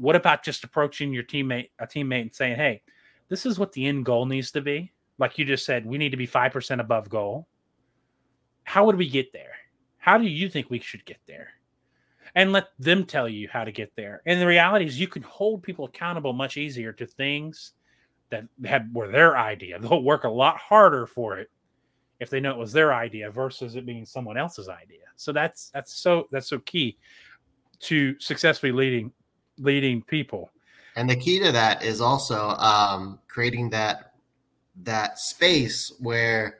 what 0.00 0.16
about 0.16 0.42
just 0.42 0.64
approaching 0.64 1.12
your 1.12 1.22
teammate, 1.22 1.70
a 1.78 1.86
teammate, 1.86 2.22
and 2.22 2.34
saying, 2.34 2.56
"Hey, 2.56 2.82
this 3.28 3.44
is 3.44 3.58
what 3.58 3.72
the 3.72 3.86
end 3.86 4.06
goal 4.06 4.24
needs 4.24 4.50
to 4.52 4.62
be." 4.62 4.92
Like 5.18 5.38
you 5.38 5.44
just 5.44 5.66
said, 5.66 5.84
we 5.84 5.98
need 5.98 6.10
to 6.10 6.16
be 6.16 6.26
five 6.26 6.52
percent 6.52 6.80
above 6.80 7.10
goal. 7.10 7.46
How 8.64 8.86
would 8.86 8.96
we 8.96 9.08
get 9.08 9.32
there? 9.32 9.52
How 9.98 10.16
do 10.16 10.24
you 10.24 10.48
think 10.48 10.70
we 10.70 10.80
should 10.80 11.04
get 11.04 11.18
there? 11.26 11.50
And 12.34 12.52
let 12.52 12.68
them 12.78 13.04
tell 13.04 13.28
you 13.28 13.48
how 13.52 13.64
to 13.64 13.72
get 13.72 13.92
there. 13.96 14.22
And 14.26 14.40
the 14.40 14.46
reality 14.46 14.86
is, 14.86 15.00
you 15.00 15.08
can 15.08 15.22
hold 15.22 15.62
people 15.62 15.86
accountable 15.86 16.32
much 16.32 16.56
easier 16.56 16.92
to 16.92 17.06
things 17.06 17.72
that 18.30 18.44
had 18.64 18.92
were 18.94 19.08
their 19.08 19.36
idea. 19.36 19.78
They'll 19.80 20.02
work 20.02 20.24
a 20.24 20.28
lot 20.28 20.56
harder 20.56 21.06
for 21.06 21.38
it 21.38 21.50
if 22.20 22.30
they 22.30 22.40
know 22.40 22.50
it 22.50 22.58
was 22.58 22.72
their 22.72 22.92
idea 22.92 23.30
versus 23.30 23.76
it 23.76 23.86
being 23.86 24.04
someone 24.04 24.36
else's 24.36 24.68
idea. 24.68 25.04
So 25.16 25.32
that's 25.32 25.70
that's 25.70 25.94
so 25.94 26.28
that's 26.30 26.48
so 26.48 26.58
key 26.60 26.96
to 27.80 28.18
successfully 28.20 28.72
leading 28.72 29.12
leading 29.58 30.02
people. 30.02 30.50
And 30.96 31.08
the 31.08 31.16
key 31.16 31.38
to 31.40 31.52
that 31.52 31.82
is 31.82 32.00
also 32.00 32.50
um, 32.58 33.18
creating 33.28 33.70
that 33.70 34.12
that 34.82 35.18
space 35.18 35.92
where 35.98 36.59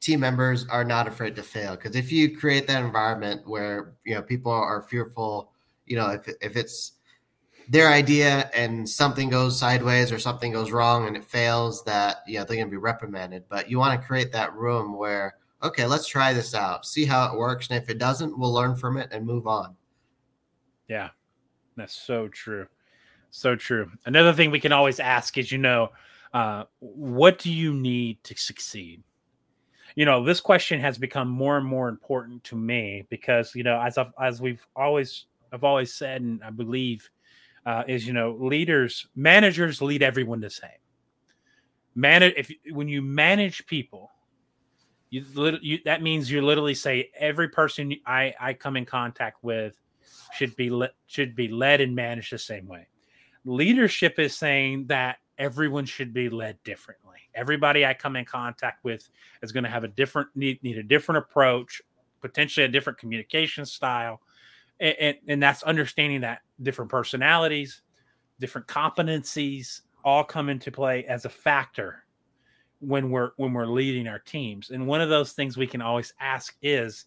team 0.00 0.20
members 0.20 0.66
are 0.68 0.84
not 0.84 1.08
afraid 1.08 1.34
to 1.36 1.42
fail. 1.42 1.76
Because 1.76 1.96
if 1.96 2.12
you 2.12 2.36
create 2.36 2.66
that 2.68 2.84
environment 2.84 3.42
where 3.46 3.94
you 4.04 4.14
know 4.14 4.22
people 4.22 4.52
are 4.52 4.82
fearful 4.82 5.52
you 5.86 5.96
know 5.96 6.10
if, 6.10 6.28
if 6.40 6.56
it's 6.56 6.92
their 7.68 7.88
idea 7.88 8.50
and 8.54 8.88
something 8.88 9.28
goes 9.28 9.58
sideways 9.58 10.10
or 10.10 10.18
something 10.18 10.52
goes 10.52 10.70
wrong 10.70 11.06
and 11.06 11.16
it 11.16 11.24
fails 11.24 11.84
that 11.84 12.18
you 12.26 12.38
know 12.38 12.44
they're 12.44 12.56
going 12.56 12.68
to 12.68 12.70
be 12.70 12.76
reprimanded. 12.76 13.44
But 13.48 13.70
you 13.70 13.78
want 13.78 14.00
to 14.00 14.06
create 14.06 14.32
that 14.32 14.54
room 14.54 14.96
where 14.96 15.36
okay 15.62 15.86
let's 15.86 16.06
try 16.06 16.32
this 16.32 16.54
out 16.54 16.86
see 16.86 17.04
how 17.04 17.32
it 17.32 17.36
works 17.36 17.68
and 17.68 17.82
if 17.82 17.90
it 17.90 17.98
doesn't 17.98 18.38
we'll 18.38 18.52
learn 18.52 18.76
from 18.76 18.96
it 18.96 19.08
and 19.12 19.26
move 19.26 19.46
on. 19.46 19.76
Yeah. 20.88 21.10
That's 21.76 21.94
so 21.94 22.28
true. 22.28 22.66
So 23.30 23.54
true. 23.54 23.90
Another 24.06 24.32
thing 24.32 24.50
we 24.50 24.60
can 24.60 24.72
always 24.72 25.00
ask 25.00 25.36
is 25.36 25.52
you 25.52 25.58
know 25.58 25.90
uh, 26.32 26.64
what 26.80 27.38
do 27.38 27.52
you 27.52 27.74
need 27.74 28.22
to 28.24 28.36
succeed 28.36 29.02
you 29.98 30.04
know 30.04 30.22
this 30.22 30.40
question 30.40 30.78
has 30.78 30.96
become 30.96 31.26
more 31.26 31.56
and 31.58 31.66
more 31.66 31.88
important 31.88 32.44
to 32.44 32.54
me 32.54 33.04
because 33.10 33.52
you 33.56 33.64
know 33.64 33.80
as 33.80 33.98
I've, 33.98 34.12
as 34.22 34.40
we've 34.40 34.64
always 34.76 35.26
I've 35.52 35.64
always 35.64 35.92
said 35.92 36.22
and 36.22 36.40
I 36.44 36.50
believe 36.50 37.10
uh, 37.66 37.82
is 37.88 38.06
you 38.06 38.12
know 38.12 38.38
leaders 38.38 39.08
managers 39.16 39.82
lead 39.82 40.04
everyone 40.04 40.40
the 40.40 40.50
same. 40.50 40.70
Manage 41.96 42.34
if 42.36 42.52
when 42.70 42.86
you 42.86 43.02
manage 43.02 43.66
people 43.66 44.12
you, 45.10 45.24
you 45.62 45.80
that 45.84 46.00
means 46.00 46.30
you 46.30 46.42
literally 46.42 46.74
say 46.74 47.10
every 47.18 47.48
person 47.48 47.92
i 48.06 48.32
i 48.38 48.52
come 48.52 48.76
in 48.76 48.84
contact 48.84 49.42
with 49.42 49.74
should 50.32 50.54
be 50.54 50.70
le- 50.70 50.92
should 51.08 51.34
be 51.34 51.48
led 51.48 51.80
and 51.80 51.92
managed 51.92 52.32
the 52.32 52.38
same 52.38 52.68
way. 52.68 52.86
Leadership 53.44 54.20
is 54.20 54.36
saying 54.36 54.86
that 54.86 55.16
everyone 55.38 55.84
should 55.84 56.12
be 56.12 56.28
led 56.28 56.62
differently 56.64 57.18
everybody 57.34 57.84
i 57.86 57.94
come 57.94 58.16
in 58.16 58.24
contact 58.24 58.84
with 58.84 59.08
is 59.42 59.52
going 59.52 59.64
to 59.64 59.70
have 59.70 59.84
a 59.84 59.88
different 59.88 60.28
need, 60.34 60.62
need 60.62 60.78
a 60.78 60.82
different 60.82 61.18
approach 61.18 61.80
potentially 62.20 62.64
a 62.64 62.68
different 62.68 62.98
communication 62.98 63.64
style 63.64 64.20
and, 64.80 64.96
and, 64.98 65.16
and 65.28 65.42
that's 65.42 65.62
understanding 65.62 66.20
that 66.22 66.40
different 66.62 66.90
personalities, 66.90 67.82
different 68.40 68.66
competencies 68.66 69.82
all 70.04 70.24
come 70.24 70.48
into 70.48 70.70
play 70.70 71.04
as 71.04 71.24
a 71.24 71.28
factor 71.28 72.04
when 72.80 73.10
we're 73.10 73.32
when 73.36 73.52
we're 73.52 73.66
leading 73.66 74.06
our 74.06 74.20
teams. 74.20 74.70
And 74.70 74.86
one 74.86 75.00
of 75.00 75.08
those 75.08 75.32
things 75.32 75.56
we 75.56 75.66
can 75.66 75.82
always 75.82 76.12
ask 76.20 76.56
is 76.62 77.06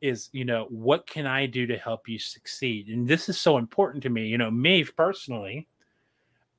is 0.00 0.30
you 0.32 0.44
know 0.44 0.66
what 0.70 1.06
can 1.06 1.26
I 1.26 1.46
do 1.46 1.66
to 1.66 1.76
help 1.76 2.08
you 2.08 2.18
succeed? 2.18 2.88
And 2.88 3.06
this 3.06 3.28
is 3.28 3.38
so 3.38 3.58
important 3.58 4.02
to 4.04 4.10
me. 4.10 4.26
You 4.26 4.38
know, 4.38 4.50
me 4.50 4.84
personally, 4.84 5.68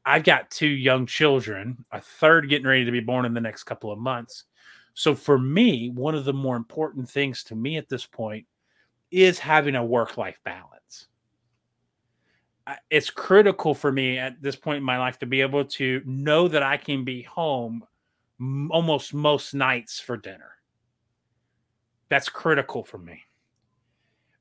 I've 0.05 0.23
got 0.23 0.51
two 0.51 0.67
young 0.67 1.05
children, 1.05 1.85
a 1.91 2.01
third 2.01 2.49
getting 2.49 2.67
ready 2.67 2.85
to 2.85 2.91
be 2.91 2.99
born 2.99 3.25
in 3.25 3.33
the 3.33 3.41
next 3.41 3.63
couple 3.63 3.91
of 3.91 3.99
months. 3.99 4.43
So 4.93 5.15
for 5.15 5.39
me, 5.39 5.89
one 5.89 6.13
of 6.13 6.25
the 6.25 6.33
more 6.33 6.55
important 6.55 7.09
things 7.09 7.43
to 7.45 7.55
me 7.55 7.77
at 7.77 7.89
this 7.89 8.05
point 8.05 8.45
is 9.11 9.39
having 9.39 9.75
a 9.75 9.85
work 9.85 10.17
life 10.17 10.39
balance. 10.43 11.07
It's 12.89 13.09
critical 13.09 13.73
for 13.73 13.91
me 13.91 14.17
at 14.17 14.41
this 14.41 14.55
point 14.55 14.77
in 14.77 14.83
my 14.83 14.97
life 14.97 15.19
to 15.19 15.25
be 15.25 15.41
able 15.41 15.65
to 15.65 16.01
know 16.05 16.47
that 16.47 16.63
I 16.63 16.77
can 16.77 17.03
be 17.03 17.23
home 17.23 17.85
almost 18.71 19.13
most 19.13 19.53
nights 19.53 19.99
for 19.99 20.17
dinner. 20.17 20.51
That's 22.09 22.29
critical 22.29 22.83
for 22.83 22.97
me. 22.97 23.23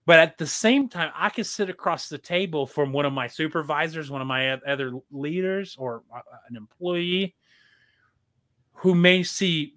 But 0.04 0.18
at 0.18 0.37
the 0.37 0.47
same 0.47 0.88
time, 0.88 1.12
I 1.14 1.30
can 1.30 1.44
sit 1.44 1.71
across 1.71 2.09
the 2.09 2.18
table 2.18 2.66
from 2.66 2.92
one 2.92 3.04
of 3.04 3.12
my 3.12 3.28
supervisors, 3.28 4.11
one 4.11 4.21
of 4.21 4.26
my 4.26 4.50
other 4.52 4.92
leaders, 5.12 5.76
or 5.78 6.02
uh, 6.14 6.21
an 6.49 6.56
employee 6.56 7.37
who 8.73 8.94
may 8.97 9.23
see 9.23 9.76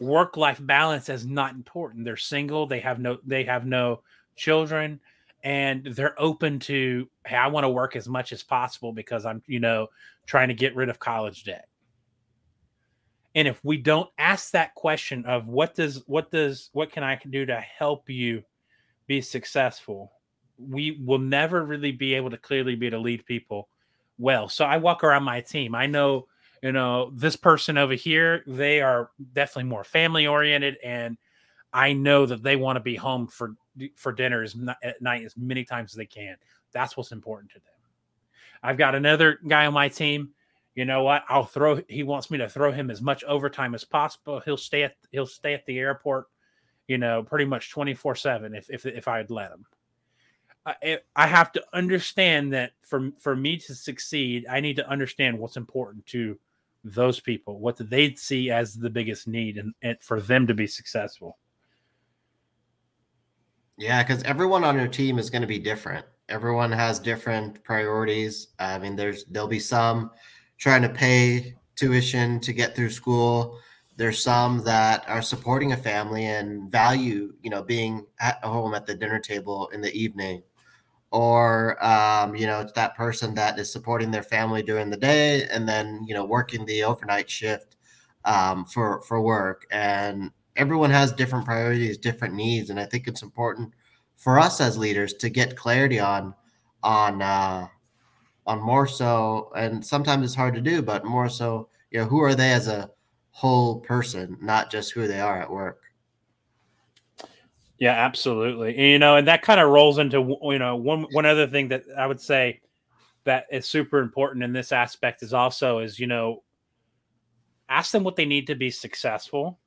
work 0.00 0.36
life 0.36 0.60
balance 0.60 1.08
as 1.08 1.24
not 1.24 1.54
important. 1.54 2.04
They're 2.04 2.16
single, 2.16 2.66
they 2.66 2.80
have 2.80 2.98
no 2.98 3.18
they 3.24 3.44
have 3.44 3.66
no 3.66 4.02
children 4.36 5.00
and 5.44 5.84
they're 5.84 6.20
open 6.20 6.58
to 6.58 7.08
hey, 7.26 7.36
I 7.36 7.46
want 7.46 7.64
to 7.64 7.70
work 7.70 7.96
as 7.96 8.08
much 8.08 8.32
as 8.32 8.42
possible 8.42 8.92
because 8.92 9.24
I'm, 9.24 9.42
you 9.46 9.60
know, 9.60 9.88
trying 10.26 10.48
to 10.48 10.54
get 10.54 10.76
rid 10.76 10.88
of 10.88 10.98
college 10.98 11.44
debt. 11.44 11.68
And 13.34 13.46
if 13.46 13.64
we 13.64 13.76
don't 13.76 14.10
ask 14.18 14.50
that 14.52 14.74
question 14.74 15.24
of 15.26 15.46
what 15.46 15.74
does 15.74 16.02
what 16.06 16.30
does 16.30 16.70
what 16.72 16.92
can 16.92 17.02
I 17.02 17.18
do 17.30 17.46
to 17.46 17.60
help 17.60 18.10
you 18.10 18.42
be 19.08 19.20
successful, 19.20 20.12
we 20.56 21.02
will 21.04 21.18
never 21.18 21.64
really 21.64 21.90
be 21.90 22.14
able 22.14 22.30
to 22.30 22.38
clearly 22.38 22.76
be 22.76 22.90
to 22.90 22.98
lead 22.98 23.26
people 23.26 23.68
well. 24.18 24.48
So 24.48 24.64
I 24.64 24.76
walk 24.76 25.02
around 25.02 25.24
my 25.24 25.40
team. 25.40 25.74
I 25.74 25.86
know 25.86 26.28
you 26.62 26.72
know 26.72 27.10
this 27.14 27.36
person 27.36 27.78
over 27.78 27.94
here 27.94 28.42
they 28.48 28.80
are 28.80 29.10
definitely 29.32 29.70
more 29.70 29.84
family 29.84 30.26
oriented 30.26 30.76
and 30.82 31.16
i 31.72 31.92
know 31.92 32.26
that 32.26 32.42
they 32.42 32.56
want 32.56 32.74
to 32.74 32.80
be 32.80 32.96
home 32.96 33.28
for 33.28 33.54
for 33.94 34.12
dinner 34.12 34.44
at 34.82 35.00
night 35.00 35.24
as 35.24 35.36
many 35.36 35.64
times 35.64 35.92
as 35.92 35.96
they 35.96 36.06
can. 36.06 36.36
That's 36.72 36.96
what's 36.96 37.12
important 37.12 37.52
to 37.52 37.58
them. 37.58 37.64
I've 38.62 38.78
got 38.78 38.94
another 38.94 39.38
guy 39.46 39.66
on 39.66 39.74
my 39.74 39.88
team. 39.88 40.30
You 40.74 40.84
know 40.84 41.02
what? 41.02 41.24
I'll 41.28 41.44
throw 41.44 41.80
he 41.88 42.02
wants 42.02 42.30
me 42.30 42.38
to 42.38 42.48
throw 42.48 42.72
him 42.72 42.90
as 42.90 43.00
much 43.00 43.24
overtime 43.24 43.74
as 43.74 43.84
possible. 43.84 44.40
He'll 44.40 44.56
stay 44.56 44.82
at 44.82 44.96
he'll 45.10 45.26
stay 45.26 45.54
at 45.54 45.66
the 45.66 45.78
airport 45.78 46.26
you 46.88 46.98
know 46.98 47.22
pretty 47.22 47.44
much 47.44 47.70
24 47.70 48.16
7 48.16 48.54
if 48.54 48.68
if, 48.70 48.84
if 48.84 49.06
i'd 49.06 49.30
let 49.30 49.52
him 49.52 49.64
I, 50.68 50.74
eh, 50.82 50.96
I 51.16 51.26
have 51.26 51.50
to 51.52 51.64
understand 51.72 52.52
that 52.52 52.72
for 52.82 53.10
for 53.18 53.34
me 53.34 53.56
to 53.56 53.74
succeed, 53.74 54.44
I 54.50 54.60
need 54.60 54.76
to 54.76 54.88
understand 54.88 55.38
what's 55.38 55.56
important 55.56 56.04
to 56.06 56.38
those 56.84 57.20
people, 57.20 57.58
what 57.58 57.78
they 57.78 58.14
see 58.14 58.50
as 58.50 58.74
the 58.74 58.90
biggest 58.90 59.26
need, 59.26 59.56
and, 59.56 59.72
and 59.80 59.96
for 60.02 60.20
them 60.20 60.46
to 60.46 60.54
be 60.54 60.66
successful. 60.66 61.38
Yeah, 63.78 64.02
because 64.02 64.22
everyone 64.24 64.62
on 64.62 64.76
your 64.76 64.88
team 64.88 65.18
is 65.18 65.30
going 65.30 65.42
to 65.42 65.48
be 65.48 65.58
different. 65.58 66.04
Everyone 66.28 66.70
has 66.70 66.98
different 66.98 67.64
priorities. 67.64 68.48
I 68.58 68.78
mean, 68.78 68.94
there's 68.94 69.24
there'll 69.24 69.48
be 69.48 69.60
some 69.60 70.10
trying 70.58 70.82
to 70.82 70.90
pay 70.90 71.54
tuition 71.76 72.40
to 72.40 72.52
get 72.52 72.76
through 72.76 72.90
school. 72.90 73.58
There's 73.98 74.22
some 74.22 74.64
that 74.64 75.04
are 75.08 75.22
supporting 75.22 75.72
a 75.72 75.78
family 75.78 76.26
and 76.26 76.72
value, 76.72 77.34
you 77.42 77.50
know, 77.50 77.62
being 77.64 78.06
at 78.20 78.42
home 78.44 78.74
at 78.74 78.86
the 78.86 78.94
dinner 78.96 79.20
table 79.20 79.68
in 79.74 79.82
the 79.82 79.94
evening. 79.94 80.42
Or 81.10 81.82
um, 81.84 82.36
you 82.36 82.46
know 82.46 82.60
it's 82.60 82.72
that 82.72 82.96
person 82.96 83.34
that 83.36 83.58
is 83.58 83.72
supporting 83.72 84.10
their 84.10 84.22
family 84.22 84.62
during 84.62 84.90
the 84.90 84.96
day 84.98 85.44
and 85.50 85.68
then 85.68 86.04
you 86.06 86.14
know 86.14 86.24
working 86.26 86.66
the 86.66 86.84
overnight 86.84 87.30
shift 87.30 87.76
um, 88.26 88.66
for 88.66 89.00
for 89.02 89.20
work. 89.22 89.66
And 89.72 90.30
everyone 90.56 90.90
has 90.90 91.12
different 91.12 91.46
priorities 91.46 91.98
different 91.98 92.34
needs. 92.34 92.70
And 92.70 92.80
i 92.80 92.86
think 92.86 93.08
it's 93.08 93.22
important 93.22 93.72
for 94.16 94.38
us 94.40 94.60
as 94.60 94.76
leaders 94.78 95.14
to 95.14 95.30
get 95.30 95.56
clarity 95.56 96.00
on 96.00 96.34
on 96.82 97.22
uh, 97.22 97.68
on 98.46 98.60
more 98.60 98.86
so 98.86 99.52
and 99.56 99.84
sometimes 99.84 100.24
it's 100.24 100.34
hard 100.34 100.54
to 100.54 100.60
do 100.60 100.82
but 100.82 101.04
more 101.04 101.28
so 101.28 101.68
you 101.90 101.98
know 102.00 102.06
who 102.06 102.20
are 102.20 102.34
they 102.34 102.52
as 102.52 102.68
a 102.68 102.90
whole 103.38 103.80
person 103.80 104.36
not 104.40 104.70
just 104.70 104.92
who 104.92 105.06
they 105.06 105.20
are 105.20 105.40
at 105.40 105.50
work 105.50 105.88
yeah, 107.78 107.92
absolutely. 107.92 108.90
You 108.90 108.98
know, 108.98 109.16
and 109.16 109.28
that 109.28 109.42
kind 109.42 109.60
of 109.60 109.70
rolls 109.70 109.98
into 109.98 110.36
you 110.42 110.58
know 110.58 110.76
one 110.76 111.06
one 111.12 111.26
other 111.26 111.46
thing 111.46 111.68
that 111.68 111.84
I 111.96 112.06
would 112.06 112.20
say 112.20 112.60
that 113.24 113.46
is 113.52 113.66
super 113.66 114.00
important 114.00 114.42
in 114.42 114.52
this 114.52 114.72
aspect 114.72 115.22
is 115.22 115.32
also 115.32 115.78
is 115.78 115.98
you 115.98 116.08
know 116.08 116.42
ask 117.68 117.92
them 117.92 118.02
what 118.02 118.16
they 118.16 118.24
need 118.24 118.48
to 118.48 118.56
be 118.56 118.70
successful, 118.70 119.60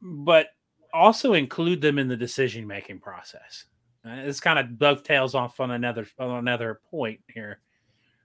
but 0.00 0.48
also 0.94 1.32
include 1.34 1.80
them 1.80 1.98
in 1.98 2.06
the 2.06 2.16
decision 2.16 2.66
making 2.66 3.00
process. 3.00 3.64
Uh, 4.04 4.22
this 4.22 4.40
kind 4.40 4.58
of 4.58 4.78
dovetails 4.78 5.34
off 5.34 5.58
on 5.58 5.72
another 5.72 6.06
on 6.20 6.38
another 6.38 6.80
point 6.92 7.20
here, 7.26 7.58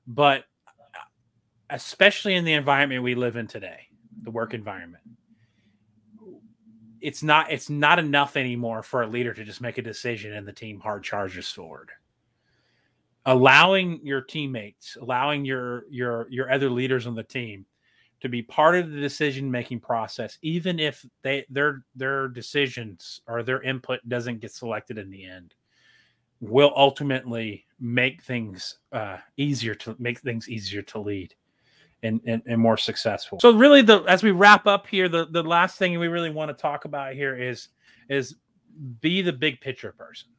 but 0.05 0.43
uh, 0.67 0.99
especially 1.71 2.35
in 2.35 2.45
the 2.45 2.53
environment 2.53 3.01
we 3.01 3.15
live 3.15 3.35
in 3.35 3.47
today, 3.47 3.87
the 4.25 4.31
work 4.31 4.53
environment. 4.53 5.03
It's 7.01 7.23
not 7.23 7.51
it's 7.51 7.69
not 7.69 7.99
enough 7.99 8.35
anymore 8.35 8.81
for 8.81 9.03
a 9.03 9.07
leader 9.07 9.33
to 9.33 9.43
just 9.43 9.61
make 9.61 9.77
a 9.77 9.83
decision 9.83 10.33
and 10.33 10.47
the 10.47 10.53
team 10.53 10.79
hard 10.79 11.03
charges 11.03 11.49
forward. 11.49 11.91
Allowing 13.27 13.99
your 14.03 14.21
teammates 14.21 14.97
allowing 14.99 15.45
your 15.45 15.85
your 15.89 16.27
your 16.29 16.51
other 16.51 16.69
leaders 16.69 17.07
on 17.07 17.15
the 17.15 17.23
team 17.23 17.65
to 18.21 18.29
be 18.29 18.41
part 18.41 18.75
of 18.75 18.91
the 18.91 18.99
decision 18.99 19.51
making 19.51 19.79
process 19.79 20.37
even 20.41 20.79
if 20.79 21.05
they 21.21 21.45
their 21.49 21.83
their 21.95 22.27
decisions 22.27 23.21
or 23.27 23.43
their 23.43 23.61
input 23.61 23.99
doesn't 24.07 24.41
get 24.41 24.51
selected 24.51 24.97
in 24.97 25.09
the 25.09 25.25
end 25.25 25.53
will 26.39 26.73
ultimately 26.75 27.65
make 27.79 28.23
things 28.23 28.79
uh, 28.91 29.17
easier 29.37 29.75
to 29.75 29.95
make 29.99 30.19
things 30.19 30.49
easier 30.49 30.81
to 30.81 30.99
lead 30.99 31.35
and, 32.05 32.21
and, 32.25 32.41
and 32.45 32.61
more 32.61 32.77
successful. 32.77 33.39
So 33.39 33.51
really 33.51 33.81
the 33.81 34.03
as 34.03 34.23
we 34.23 34.31
wrap 34.31 34.67
up 34.67 34.87
here, 34.87 35.09
the, 35.09 35.25
the 35.25 35.43
last 35.43 35.77
thing 35.77 35.97
we 35.99 36.07
really 36.07 36.29
want 36.29 36.49
to 36.49 36.61
talk 36.61 36.85
about 36.85 37.13
here 37.13 37.35
is 37.35 37.69
is 38.09 38.35
be 39.01 39.21
the 39.21 39.33
big 39.33 39.59
picture 39.61 39.91
person. 39.91 40.29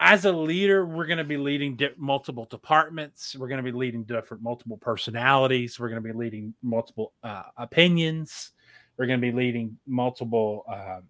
As 0.00 0.24
a 0.24 0.32
leader, 0.32 0.84
we're 0.84 1.06
going 1.06 1.18
to 1.18 1.24
be 1.24 1.36
leading 1.36 1.76
di- 1.76 1.94
multiple 1.96 2.46
departments. 2.50 3.36
We're 3.38 3.48
going 3.48 3.64
to 3.64 3.72
be 3.72 3.76
leading 3.76 4.04
different 4.04 4.42
multiple 4.42 4.76
personalities. 4.76 5.78
We're 5.78 5.88
going 5.88 6.02
to 6.02 6.08
be 6.08 6.16
leading 6.16 6.52
multiple 6.62 7.12
uh, 7.22 7.44
opinions, 7.56 8.50
we're 8.96 9.06
going 9.06 9.20
to 9.20 9.26
be 9.26 9.36
leading 9.36 9.76
multiple 9.86 10.64
uh, 10.70 11.00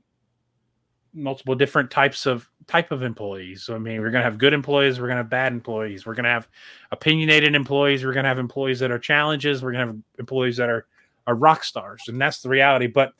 multiple 1.14 1.54
different 1.54 1.90
types 1.90 2.26
of 2.26 2.48
type 2.66 2.90
of 2.90 3.02
employees. 3.02 3.62
So 3.62 3.74
I 3.74 3.78
mean, 3.78 4.00
we're 4.00 4.10
going 4.10 4.22
to 4.22 4.28
have 4.28 4.38
good 4.38 4.52
employees, 4.52 5.00
we're 5.00 5.06
going 5.06 5.16
to 5.16 5.22
have 5.22 5.30
bad 5.30 5.52
employees, 5.52 6.04
we're 6.04 6.14
going 6.14 6.24
to 6.24 6.30
have 6.30 6.48
opinionated 6.90 7.54
employees, 7.54 8.04
we're 8.04 8.12
going 8.12 8.24
to 8.24 8.28
have 8.28 8.38
employees 8.38 8.80
that 8.80 8.90
are 8.90 8.98
challenges, 8.98 9.62
we're 9.62 9.72
going 9.72 9.86
to 9.86 9.92
have 9.92 10.02
employees 10.18 10.56
that 10.56 10.68
are 10.68 10.86
are 11.26 11.34
rock 11.34 11.64
stars, 11.64 12.02
and 12.08 12.20
that's 12.20 12.42
the 12.42 12.48
reality. 12.48 12.86
But 12.86 13.12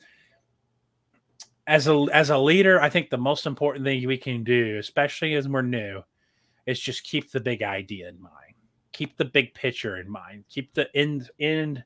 as 1.67 1.87
a 1.87 2.05
as 2.13 2.29
a 2.29 2.37
leader, 2.37 2.81
I 2.81 2.89
think 2.89 3.09
the 3.09 3.17
most 3.17 3.45
important 3.45 3.85
thing 3.85 4.05
we 4.07 4.17
can 4.17 4.43
do, 4.43 4.77
especially 4.77 5.33
as 5.35 5.47
we're 5.47 5.61
new, 5.61 6.03
is 6.65 6.79
just 6.79 7.03
keep 7.03 7.31
the 7.31 7.39
big 7.39 7.63
idea 7.63 8.09
in 8.09 8.21
mind. 8.21 8.33
Keep 8.91 9.17
the 9.17 9.25
big 9.25 9.53
picture 9.53 9.97
in 9.97 10.09
mind. 10.09 10.45
Keep 10.49 10.73
the 10.73 10.87
end 10.95 11.29
end 11.39 11.83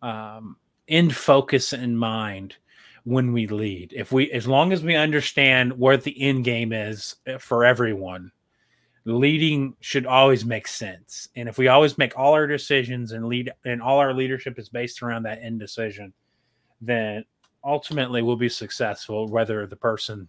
um, 0.00 0.56
end 0.88 1.14
focus 1.14 1.72
in 1.72 1.96
mind 1.96 2.56
when 3.04 3.32
we 3.32 3.46
lead. 3.46 3.92
If 3.96 4.12
we, 4.12 4.30
as 4.30 4.46
long 4.46 4.72
as 4.72 4.82
we 4.82 4.94
understand 4.94 5.78
where 5.78 5.96
the 5.96 6.20
end 6.20 6.44
game 6.44 6.72
is 6.72 7.16
eh, 7.26 7.38
for 7.38 7.64
everyone, 7.64 8.30
leading 9.04 9.74
should 9.80 10.06
always 10.06 10.44
make 10.44 10.68
sense. 10.68 11.28
And 11.34 11.48
if 11.48 11.58
we 11.58 11.68
always 11.68 11.98
make 11.98 12.16
all 12.16 12.32
our 12.34 12.46
decisions 12.46 13.12
and 13.12 13.26
lead, 13.26 13.50
and 13.64 13.82
all 13.82 13.98
our 13.98 14.14
leadership 14.14 14.58
is 14.58 14.68
based 14.68 15.02
around 15.02 15.24
that 15.24 15.40
end 15.42 15.58
decision, 15.58 16.12
then 16.80 17.24
ultimately 17.64 18.22
we'll 18.22 18.36
be 18.36 18.48
successful, 18.48 19.28
whether 19.28 19.66
the 19.66 19.76
person 19.76 20.28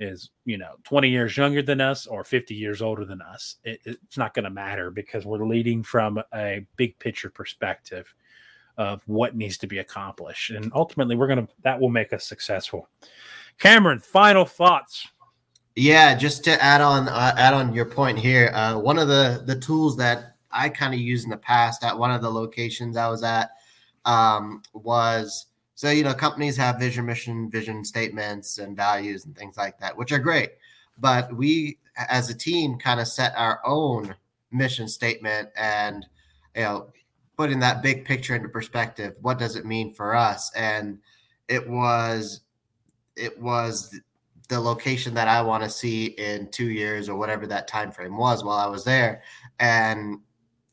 is 0.00 0.30
you 0.44 0.58
know 0.58 0.72
20 0.84 1.08
years 1.08 1.36
younger 1.36 1.62
than 1.62 1.80
us 1.80 2.06
or 2.06 2.24
50 2.24 2.54
years 2.54 2.82
older 2.82 3.04
than 3.04 3.22
us 3.22 3.56
it, 3.62 3.80
it's 3.84 4.18
not 4.18 4.34
going 4.34 4.44
to 4.44 4.50
matter 4.50 4.90
because 4.90 5.24
we're 5.24 5.46
leading 5.46 5.82
from 5.82 6.20
a 6.34 6.66
big 6.76 6.98
picture 6.98 7.30
perspective 7.30 8.12
of 8.76 9.02
what 9.06 9.36
needs 9.36 9.58
to 9.58 9.66
be 9.66 9.78
accomplished. 9.78 10.50
And 10.50 10.72
ultimately, 10.74 11.16
we're 11.16 11.26
going 11.26 11.46
to, 11.46 11.52
that 11.62 11.80
will 11.80 11.90
make 11.90 12.12
us 12.12 12.24
successful. 12.24 12.88
Cameron, 13.58 13.98
final 13.98 14.44
thoughts. 14.44 15.06
Yeah, 15.74 16.14
just 16.14 16.44
to 16.44 16.62
add 16.62 16.80
on, 16.80 17.08
uh, 17.08 17.34
add 17.36 17.54
on 17.54 17.72
your 17.74 17.86
point 17.86 18.18
here. 18.18 18.50
Uh, 18.52 18.78
one 18.78 18.98
of 18.98 19.08
the 19.08 19.42
the 19.46 19.58
tools 19.58 19.96
that 19.96 20.36
I 20.50 20.68
kind 20.68 20.92
of 20.92 21.00
used 21.00 21.24
in 21.24 21.30
the 21.30 21.36
past 21.36 21.82
at 21.82 21.98
one 21.98 22.10
of 22.10 22.20
the 22.20 22.30
locations 22.30 22.96
I 22.96 23.08
was 23.08 23.22
at 23.22 23.50
um, 24.04 24.62
was 24.74 25.46
so 25.74 25.90
you 25.90 26.04
know 26.04 26.14
companies 26.14 26.56
have 26.58 26.78
vision, 26.78 27.06
mission, 27.06 27.50
vision 27.50 27.84
statements, 27.84 28.58
and 28.58 28.76
values 28.76 29.24
and 29.24 29.36
things 29.36 29.56
like 29.56 29.78
that, 29.78 29.96
which 29.96 30.12
are 30.12 30.18
great. 30.18 30.50
But 30.98 31.34
we, 31.34 31.78
as 31.96 32.28
a 32.28 32.34
team, 32.34 32.78
kind 32.78 33.00
of 33.00 33.08
set 33.08 33.32
our 33.36 33.60
own 33.64 34.14
mission 34.50 34.86
statement 34.86 35.48
and 35.56 36.06
you 36.54 36.62
know 36.62 36.88
putting 37.36 37.60
that 37.60 37.82
big 37.82 38.04
picture 38.04 38.34
into 38.34 38.48
perspective. 38.48 39.16
What 39.20 39.38
does 39.38 39.56
it 39.56 39.64
mean 39.64 39.94
for 39.94 40.14
us? 40.14 40.50
And 40.54 40.98
it 41.48 41.68
was 41.68 42.40
it 43.16 43.40
was 43.40 43.98
the 44.48 44.60
location 44.60 45.14
that 45.14 45.28
I 45.28 45.42
want 45.42 45.62
to 45.62 45.70
see 45.70 46.06
in 46.06 46.50
two 46.50 46.70
years 46.70 47.08
or 47.08 47.16
whatever 47.16 47.46
that 47.46 47.68
time 47.68 47.92
frame 47.92 48.16
was 48.16 48.44
while 48.44 48.58
I 48.58 48.66
was 48.66 48.84
there. 48.84 49.22
And 49.60 50.20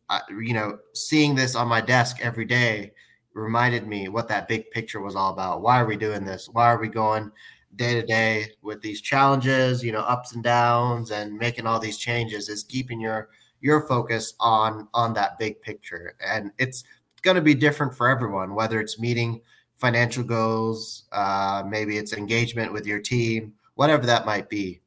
uh, 0.10 0.20
you 0.30 0.54
know, 0.54 0.80
seeing 0.94 1.36
this 1.36 1.56
on 1.56 1.68
my 1.68 1.82
desk 1.82 2.18
every 2.22 2.46
day 2.46 2.94
reminded 3.34 3.88
me 3.88 4.10
what 4.10 4.28
that 4.28 4.48
big 4.48 4.70
picture 4.72 5.00
was 5.00 5.16
all 5.16 5.32
about. 5.32 5.62
Why 5.62 5.80
are 5.80 5.86
we 5.86 5.98
doing 5.98 6.26
this? 6.26 6.50
Why 6.52 6.66
are 6.66 6.80
we 6.80 6.90
going 6.90 7.32
day 7.76 7.94
to 7.94 8.06
day 8.06 8.48
with 8.62 8.82
these 8.82 9.02
challenges, 9.02 9.84
you 9.84 9.92
know, 9.92 10.02
ups 10.02 10.34
and 10.34 10.44
downs 10.44 11.12
and 11.12 11.38
making 11.38 11.68
all 11.68 11.80
these 11.80 11.98
changes 11.98 12.50
is 12.50 12.64
keeping 12.64 13.00
your 13.00 13.30
your 13.62 13.88
focus 13.88 14.34
on 14.40 14.88
on 14.94 15.14
that 15.14 15.38
big 15.38 15.62
picture. 15.62 16.16
And 16.26 16.52
it's 16.58 16.84
going 17.22 17.36
to 17.36 17.42
be 17.42 17.54
different 17.54 17.94
for 17.96 18.08
everyone 18.10 18.56
whether 18.56 18.80
it's 18.80 19.00
meeting 19.00 19.42
financial 19.76 20.24
goals 20.24 21.04
uh, 21.12 21.64
maybe 21.68 21.98
it's 21.98 22.14
engagement 22.14 22.72
with 22.72 22.86
your 22.86 23.00
team 23.00 23.54
whatever 23.76 24.06
that 24.06 24.26
might 24.26 24.50
be. 24.50 24.82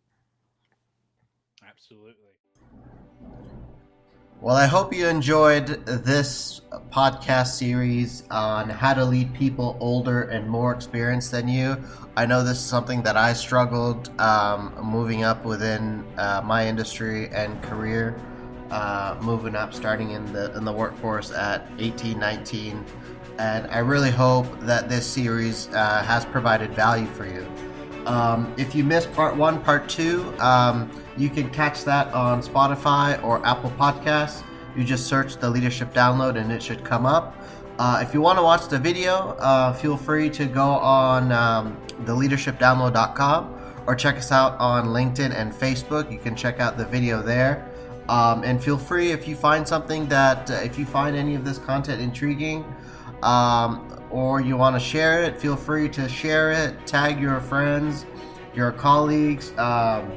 Absolutely. 1.66 2.16
Well 4.40 4.56
i 4.56 4.66
hope 4.66 4.92
you 4.92 5.06
enjoyed 5.06 5.66
this 5.86 6.60
podcast 6.90 7.54
series 7.58 8.24
on 8.30 8.68
how 8.68 8.92
to 8.92 9.04
lead 9.04 9.32
people 9.34 9.76
older 9.80 10.24
and 10.24 10.48
more 10.48 10.72
experienced 10.72 11.30
than 11.30 11.48
you. 11.48 11.82
I 12.16 12.26
know 12.26 12.42
this 12.42 12.58
is 12.58 12.64
something 12.64 13.02
that 13.02 13.16
i 13.16 13.32
struggled 13.32 14.10
um, 14.20 14.74
moving 14.82 15.22
up 15.22 15.44
within 15.44 16.04
uh, 16.18 16.42
my 16.44 16.66
industry 16.66 17.28
and 17.28 17.62
career 17.62 18.20
uh, 18.72 19.16
moving 19.20 19.54
up, 19.54 19.74
starting 19.74 20.10
in 20.10 20.32
the 20.32 20.52
in 20.56 20.64
the 20.64 20.72
workforce 20.72 21.30
at 21.30 21.68
18, 21.78 22.18
19, 22.18 22.84
and 23.38 23.66
I 23.68 23.78
really 23.78 24.10
hope 24.10 24.46
that 24.60 24.88
this 24.88 25.06
series 25.06 25.68
uh, 25.68 26.02
has 26.02 26.24
provided 26.24 26.74
value 26.74 27.06
for 27.06 27.26
you. 27.26 27.46
Um, 28.06 28.52
if 28.56 28.74
you 28.74 28.82
missed 28.82 29.12
part 29.12 29.36
one, 29.36 29.62
part 29.62 29.88
two, 29.88 30.34
um, 30.40 30.90
you 31.16 31.28
can 31.28 31.50
catch 31.50 31.84
that 31.84 32.12
on 32.12 32.42
Spotify 32.42 33.22
or 33.22 33.44
Apple 33.46 33.70
Podcasts. 33.72 34.42
You 34.76 34.84
just 34.84 35.06
search 35.06 35.36
the 35.36 35.48
leadership 35.48 35.92
download 35.92 36.36
and 36.36 36.50
it 36.50 36.62
should 36.62 36.82
come 36.84 37.06
up. 37.06 37.36
Uh, 37.78 38.00
if 38.02 38.12
you 38.12 38.20
want 38.20 38.38
to 38.38 38.42
watch 38.42 38.68
the 38.68 38.78
video, 38.78 39.36
uh, 39.38 39.72
feel 39.72 39.96
free 39.96 40.30
to 40.30 40.46
go 40.46 40.62
on 40.62 41.30
um, 41.32 41.76
theleadershipdownload.com 42.02 43.58
or 43.86 43.94
check 43.94 44.16
us 44.16 44.32
out 44.32 44.58
on 44.58 44.86
LinkedIn 44.86 45.34
and 45.34 45.52
Facebook. 45.52 46.10
You 46.10 46.18
can 46.18 46.34
check 46.34 46.60
out 46.60 46.76
the 46.76 46.86
video 46.86 47.22
there. 47.22 47.71
Um, 48.12 48.44
and 48.44 48.62
feel 48.62 48.76
free 48.76 49.10
if 49.10 49.26
you 49.26 49.34
find 49.34 49.66
something 49.66 50.06
that, 50.08 50.50
uh, 50.50 50.54
if 50.56 50.78
you 50.78 50.84
find 50.84 51.16
any 51.16 51.34
of 51.34 51.46
this 51.46 51.56
content 51.56 52.02
intriguing, 52.02 52.62
um, 53.22 53.88
or 54.10 54.42
you 54.42 54.54
want 54.54 54.76
to 54.76 54.80
share 54.80 55.22
it, 55.22 55.40
feel 55.40 55.56
free 55.56 55.88
to 55.88 56.06
share 56.10 56.52
it, 56.52 56.86
tag 56.86 57.18
your 57.18 57.40
friends, 57.40 58.04
your 58.54 58.70
colleagues. 58.70 59.52
Um, 59.52 60.12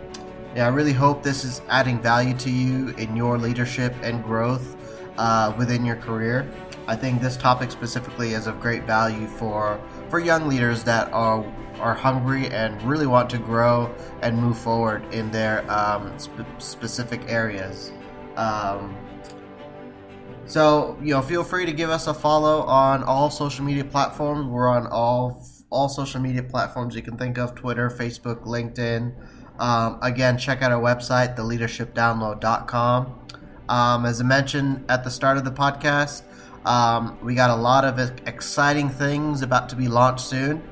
yeah, 0.54 0.66
I 0.66 0.68
really 0.68 0.92
hope 0.92 1.24
this 1.24 1.46
is 1.46 1.62
adding 1.70 2.02
value 2.02 2.34
to 2.40 2.52
you 2.52 2.90
in 2.98 3.16
your 3.16 3.38
leadership 3.38 3.96
and 4.02 4.22
growth 4.22 4.76
uh, 5.18 5.54
within 5.58 5.86
your 5.86 5.96
career. 5.96 6.52
I 6.88 6.98
think 6.98 7.22
this 7.22 7.38
topic 7.38 7.72
specifically 7.72 8.34
is 8.34 8.46
of 8.46 8.60
great 8.60 8.84
value 8.84 9.26
for 9.26 9.80
for 10.16 10.22
young 10.22 10.48
leaders 10.48 10.82
that 10.86 11.12
are 11.12 11.44
are 11.82 11.94
hungry 11.94 12.48
and 12.48 12.82
really 12.84 13.06
want 13.06 13.30
to 13.30 13.38
grow 13.38 13.94
and 14.22 14.38
move 14.38 14.58
forward 14.58 15.04
in 15.14 15.30
their 15.30 15.70
um, 15.70 16.10
sp- 16.16 16.48
specific 16.58 17.20
areas. 17.28 17.92
Um, 18.38 18.96
so 20.46 20.98
you 21.02 21.14
know, 21.14 21.22
feel 21.22 21.44
free 21.44 21.66
to 21.66 21.74
give 21.74 21.90
us 21.90 22.08
a 22.08 22.14
follow 22.14 22.62
on 22.62 23.04
all 23.04 23.30
social 23.30 23.66
media 23.66 23.84
platforms. 23.84 24.48
We're 24.48 24.70
on 24.70 24.88
all 24.88 25.46
all 25.70 25.90
social 25.90 26.22
media 26.22 26.44
platforms 26.44 26.96
you 26.96 27.02
can 27.02 27.18
think 27.18 27.38
of: 27.38 27.54
Twitter, 27.54 27.90
Facebook, 27.90 28.46
LinkedIn. 28.46 29.14
Um, 29.60 30.00
again, 30.02 30.38
check 30.38 30.62
out 30.62 30.72
our 30.72 30.82
website, 30.82 31.36
theleadershipdownload.com. 31.36 33.20
Um, 33.68 34.06
as 34.06 34.22
I 34.22 34.24
mentioned 34.24 34.86
at 34.88 35.04
the 35.04 35.12
start 35.12 35.36
of 35.36 35.44
the 35.44 35.52
podcast, 35.52 36.22
um, 36.66 37.18
we 37.24 37.36
got 37.36 37.50
a 37.50 37.56
lot 37.56 37.86
of 37.86 38.00
exciting 38.28 38.90
things 38.90 39.42
about 39.42 39.70
to 39.70 39.76
be 39.76 39.88
launched 39.88 40.26
soon. 40.26 40.64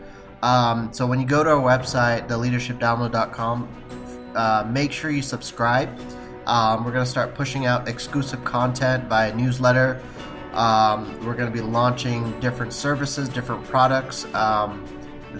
Um, 0.42 0.92
so 0.92 1.08
when 1.08 1.20
you 1.20 1.26
go 1.26 1.44
to 1.44 1.52
our 1.52 1.62
website, 1.62 2.28
theleadershipdownload.com, 2.28 3.70
uh, 4.36 4.68
make 4.70 4.92
sure 4.92 5.12
you 5.12 5.22
subscribe. 5.22 5.90
Um, 6.48 6.84
we're 6.84 6.92
going 6.92 7.06
to 7.06 7.10
start 7.10 7.36
pushing 7.36 7.66
out 7.66 7.88
exclusive 7.88 8.44
content 8.44 9.06
via 9.06 9.34
newsletter. 9.34 10.02
Um, 10.54 11.26
we're 11.26 11.36
going 11.36 11.50
to 11.50 11.54
be 11.54 11.62
launching 11.62 12.38
different 12.40 12.74
services, 12.74 13.30
different 13.30 13.64
products 13.66 14.26
um, 14.34 14.86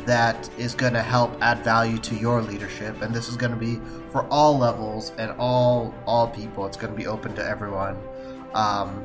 that 0.06 0.50
is 0.58 0.74
going 0.74 0.94
to 0.94 1.02
help 1.02 1.36
add 1.42 1.64
value 1.64 1.98
to 2.00 2.16
your 2.16 2.42
leadership. 2.42 3.02
And 3.02 3.14
this 3.14 3.28
is 3.28 3.36
going 3.36 3.52
to 3.52 3.58
be 3.58 3.80
for 4.12 4.26
all 4.28 4.58
levels 4.58 5.12
and 5.18 5.32
all 5.38 5.94
all 6.06 6.28
people. 6.28 6.66
It's 6.66 6.78
going 6.78 6.94
to 6.94 6.98
be 6.98 7.08
open 7.08 7.36
to 7.36 7.46
everyone. 7.46 7.98
Um, 8.54 9.04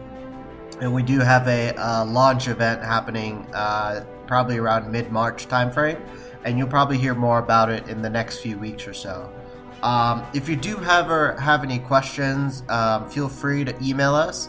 and 0.81 0.93
we 0.93 1.03
do 1.03 1.21
have 1.21 1.47
a, 1.49 1.75
a 1.77 2.05
launch 2.05 2.49
event 2.49 2.83
happening 2.83 3.47
uh, 3.55 4.05
probably 4.27 4.59
around 4.59 4.91
mid 4.91 5.11
March 5.11 5.49
timeframe, 5.49 6.01
and 6.45 6.59
you'll 6.59 6.69
probably 6.69 6.99
hear 6.99 7.15
more 7.15 7.39
about 7.39 7.71
it 7.71 7.89
in 7.89 8.03
the 8.03 8.11
next 8.11 8.39
few 8.39 8.59
weeks 8.59 8.87
or 8.87 8.95
so. 8.95 9.33
Um, 9.83 10.27
if 10.35 10.49
you 10.49 10.57
do 10.57 10.77
have 10.77 11.11
or 11.11 11.39
have 11.41 11.63
any 11.63 11.79
questions, 11.79 12.63
um, 12.69 13.09
feel 13.09 13.29
free 13.29 13.65
to 13.65 13.75
email 13.83 14.15
us. 14.15 14.49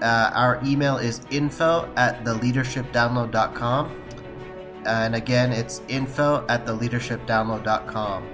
Uh, 0.00 0.30
our 0.34 0.60
email 0.64 0.96
is 0.96 1.22
info 1.30 1.92
at 1.96 2.24
theleadershipdownload.com. 2.24 4.02
And 4.86 5.14
again, 5.14 5.52
it's 5.52 5.80
info 5.88 6.44
at 6.48 6.66
theleadershipdownload.com. 6.66 8.28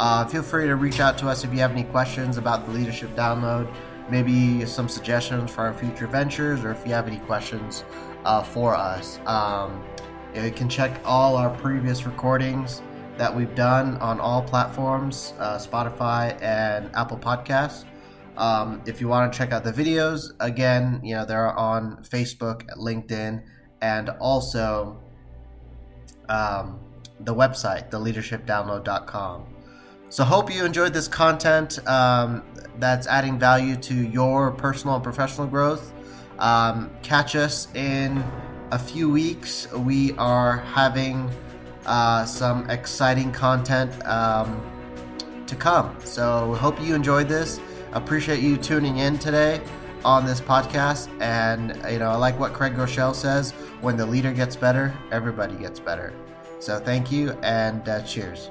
Uh, 0.00 0.24
feel 0.26 0.42
free 0.42 0.66
to 0.66 0.76
reach 0.76 0.98
out 0.98 1.16
to 1.18 1.28
us 1.28 1.44
if 1.44 1.52
you 1.52 1.60
have 1.60 1.70
any 1.70 1.84
questions 1.84 2.36
about 2.36 2.66
the 2.66 2.72
Leadership 2.72 3.14
Download, 3.14 3.72
maybe 4.10 4.64
some 4.66 4.88
suggestions 4.88 5.50
for 5.50 5.62
our 5.62 5.74
future 5.74 6.06
ventures, 6.06 6.64
or 6.64 6.72
if 6.72 6.86
you 6.86 6.92
have 6.92 7.06
any 7.06 7.18
questions 7.20 7.84
uh, 8.24 8.42
for 8.42 8.74
us. 8.74 9.18
Um, 9.26 9.82
you 10.34 10.50
can 10.50 10.68
check 10.68 11.00
all 11.04 11.36
our 11.36 11.50
previous 11.58 12.06
recordings 12.06 12.82
that 13.16 13.34
we've 13.34 13.54
done 13.54 13.96
on 13.98 14.18
all 14.18 14.42
platforms 14.42 15.32
uh, 15.38 15.56
Spotify 15.56 16.40
and 16.42 16.90
Apple 16.94 17.18
Podcasts. 17.18 17.84
Um, 18.36 18.82
if 18.84 19.00
you 19.00 19.06
want 19.06 19.32
to 19.32 19.38
check 19.38 19.52
out 19.52 19.62
the 19.62 19.72
videos, 19.72 20.32
again, 20.40 21.00
you 21.04 21.14
know, 21.14 21.24
they're 21.24 21.56
on 21.56 22.02
Facebook, 22.02 22.68
LinkedIn, 22.76 23.44
and 23.80 24.10
also 24.20 25.00
um, 26.28 26.80
the 27.20 27.34
website, 27.34 27.90
theleadershipdownload.com. 27.90 29.46
So, 30.14 30.22
hope 30.22 30.48
you 30.54 30.64
enjoyed 30.64 30.92
this 30.92 31.08
content 31.08 31.84
um, 31.88 32.44
that's 32.78 33.08
adding 33.08 33.36
value 33.36 33.74
to 33.74 33.94
your 33.94 34.52
personal 34.52 34.94
and 34.94 35.02
professional 35.02 35.48
growth. 35.48 35.92
Um, 36.38 36.88
catch 37.02 37.34
us 37.34 37.66
in 37.74 38.22
a 38.70 38.78
few 38.78 39.10
weeks. 39.10 39.68
We 39.72 40.12
are 40.12 40.58
having 40.58 41.28
uh, 41.84 42.26
some 42.26 42.70
exciting 42.70 43.32
content 43.32 43.90
um, 44.06 44.62
to 45.48 45.56
come. 45.56 45.96
So, 46.04 46.54
hope 46.60 46.80
you 46.80 46.94
enjoyed 46.94 47.28
this. 47.28 47.58
Appreciate 47.90 48.38
you 48.38 48.56
tuning 48.56 48.98
in 48.98 49.18
today 49.18 49.60
on 50.04 50.24
this 50.24 50.40
podcast. 50.40 51.08
And, 51.20 51.76
you 51.90 51.98
know, 51.98 52.10
I 52.10 52.14
like 52.14 52.38
what 52.38 52.52
Craig 52.52 52.76
Groeschel 52.76 53.16
says 53.16 53.50
when 53.80 53.96
the 53.96 54.06
leader 54.06 54.32
gets 54.32 54.54
better, 54.54 54.96
everybody 55.10 55.56
gets 55.56 55.80
better. 55.80 56.14
So, 56.60 56.78
thank 56.78 57.10
you 57.10 57.32
and 57.42 57.88
uh, 57.88 58.02
cheers. 58.02 58.48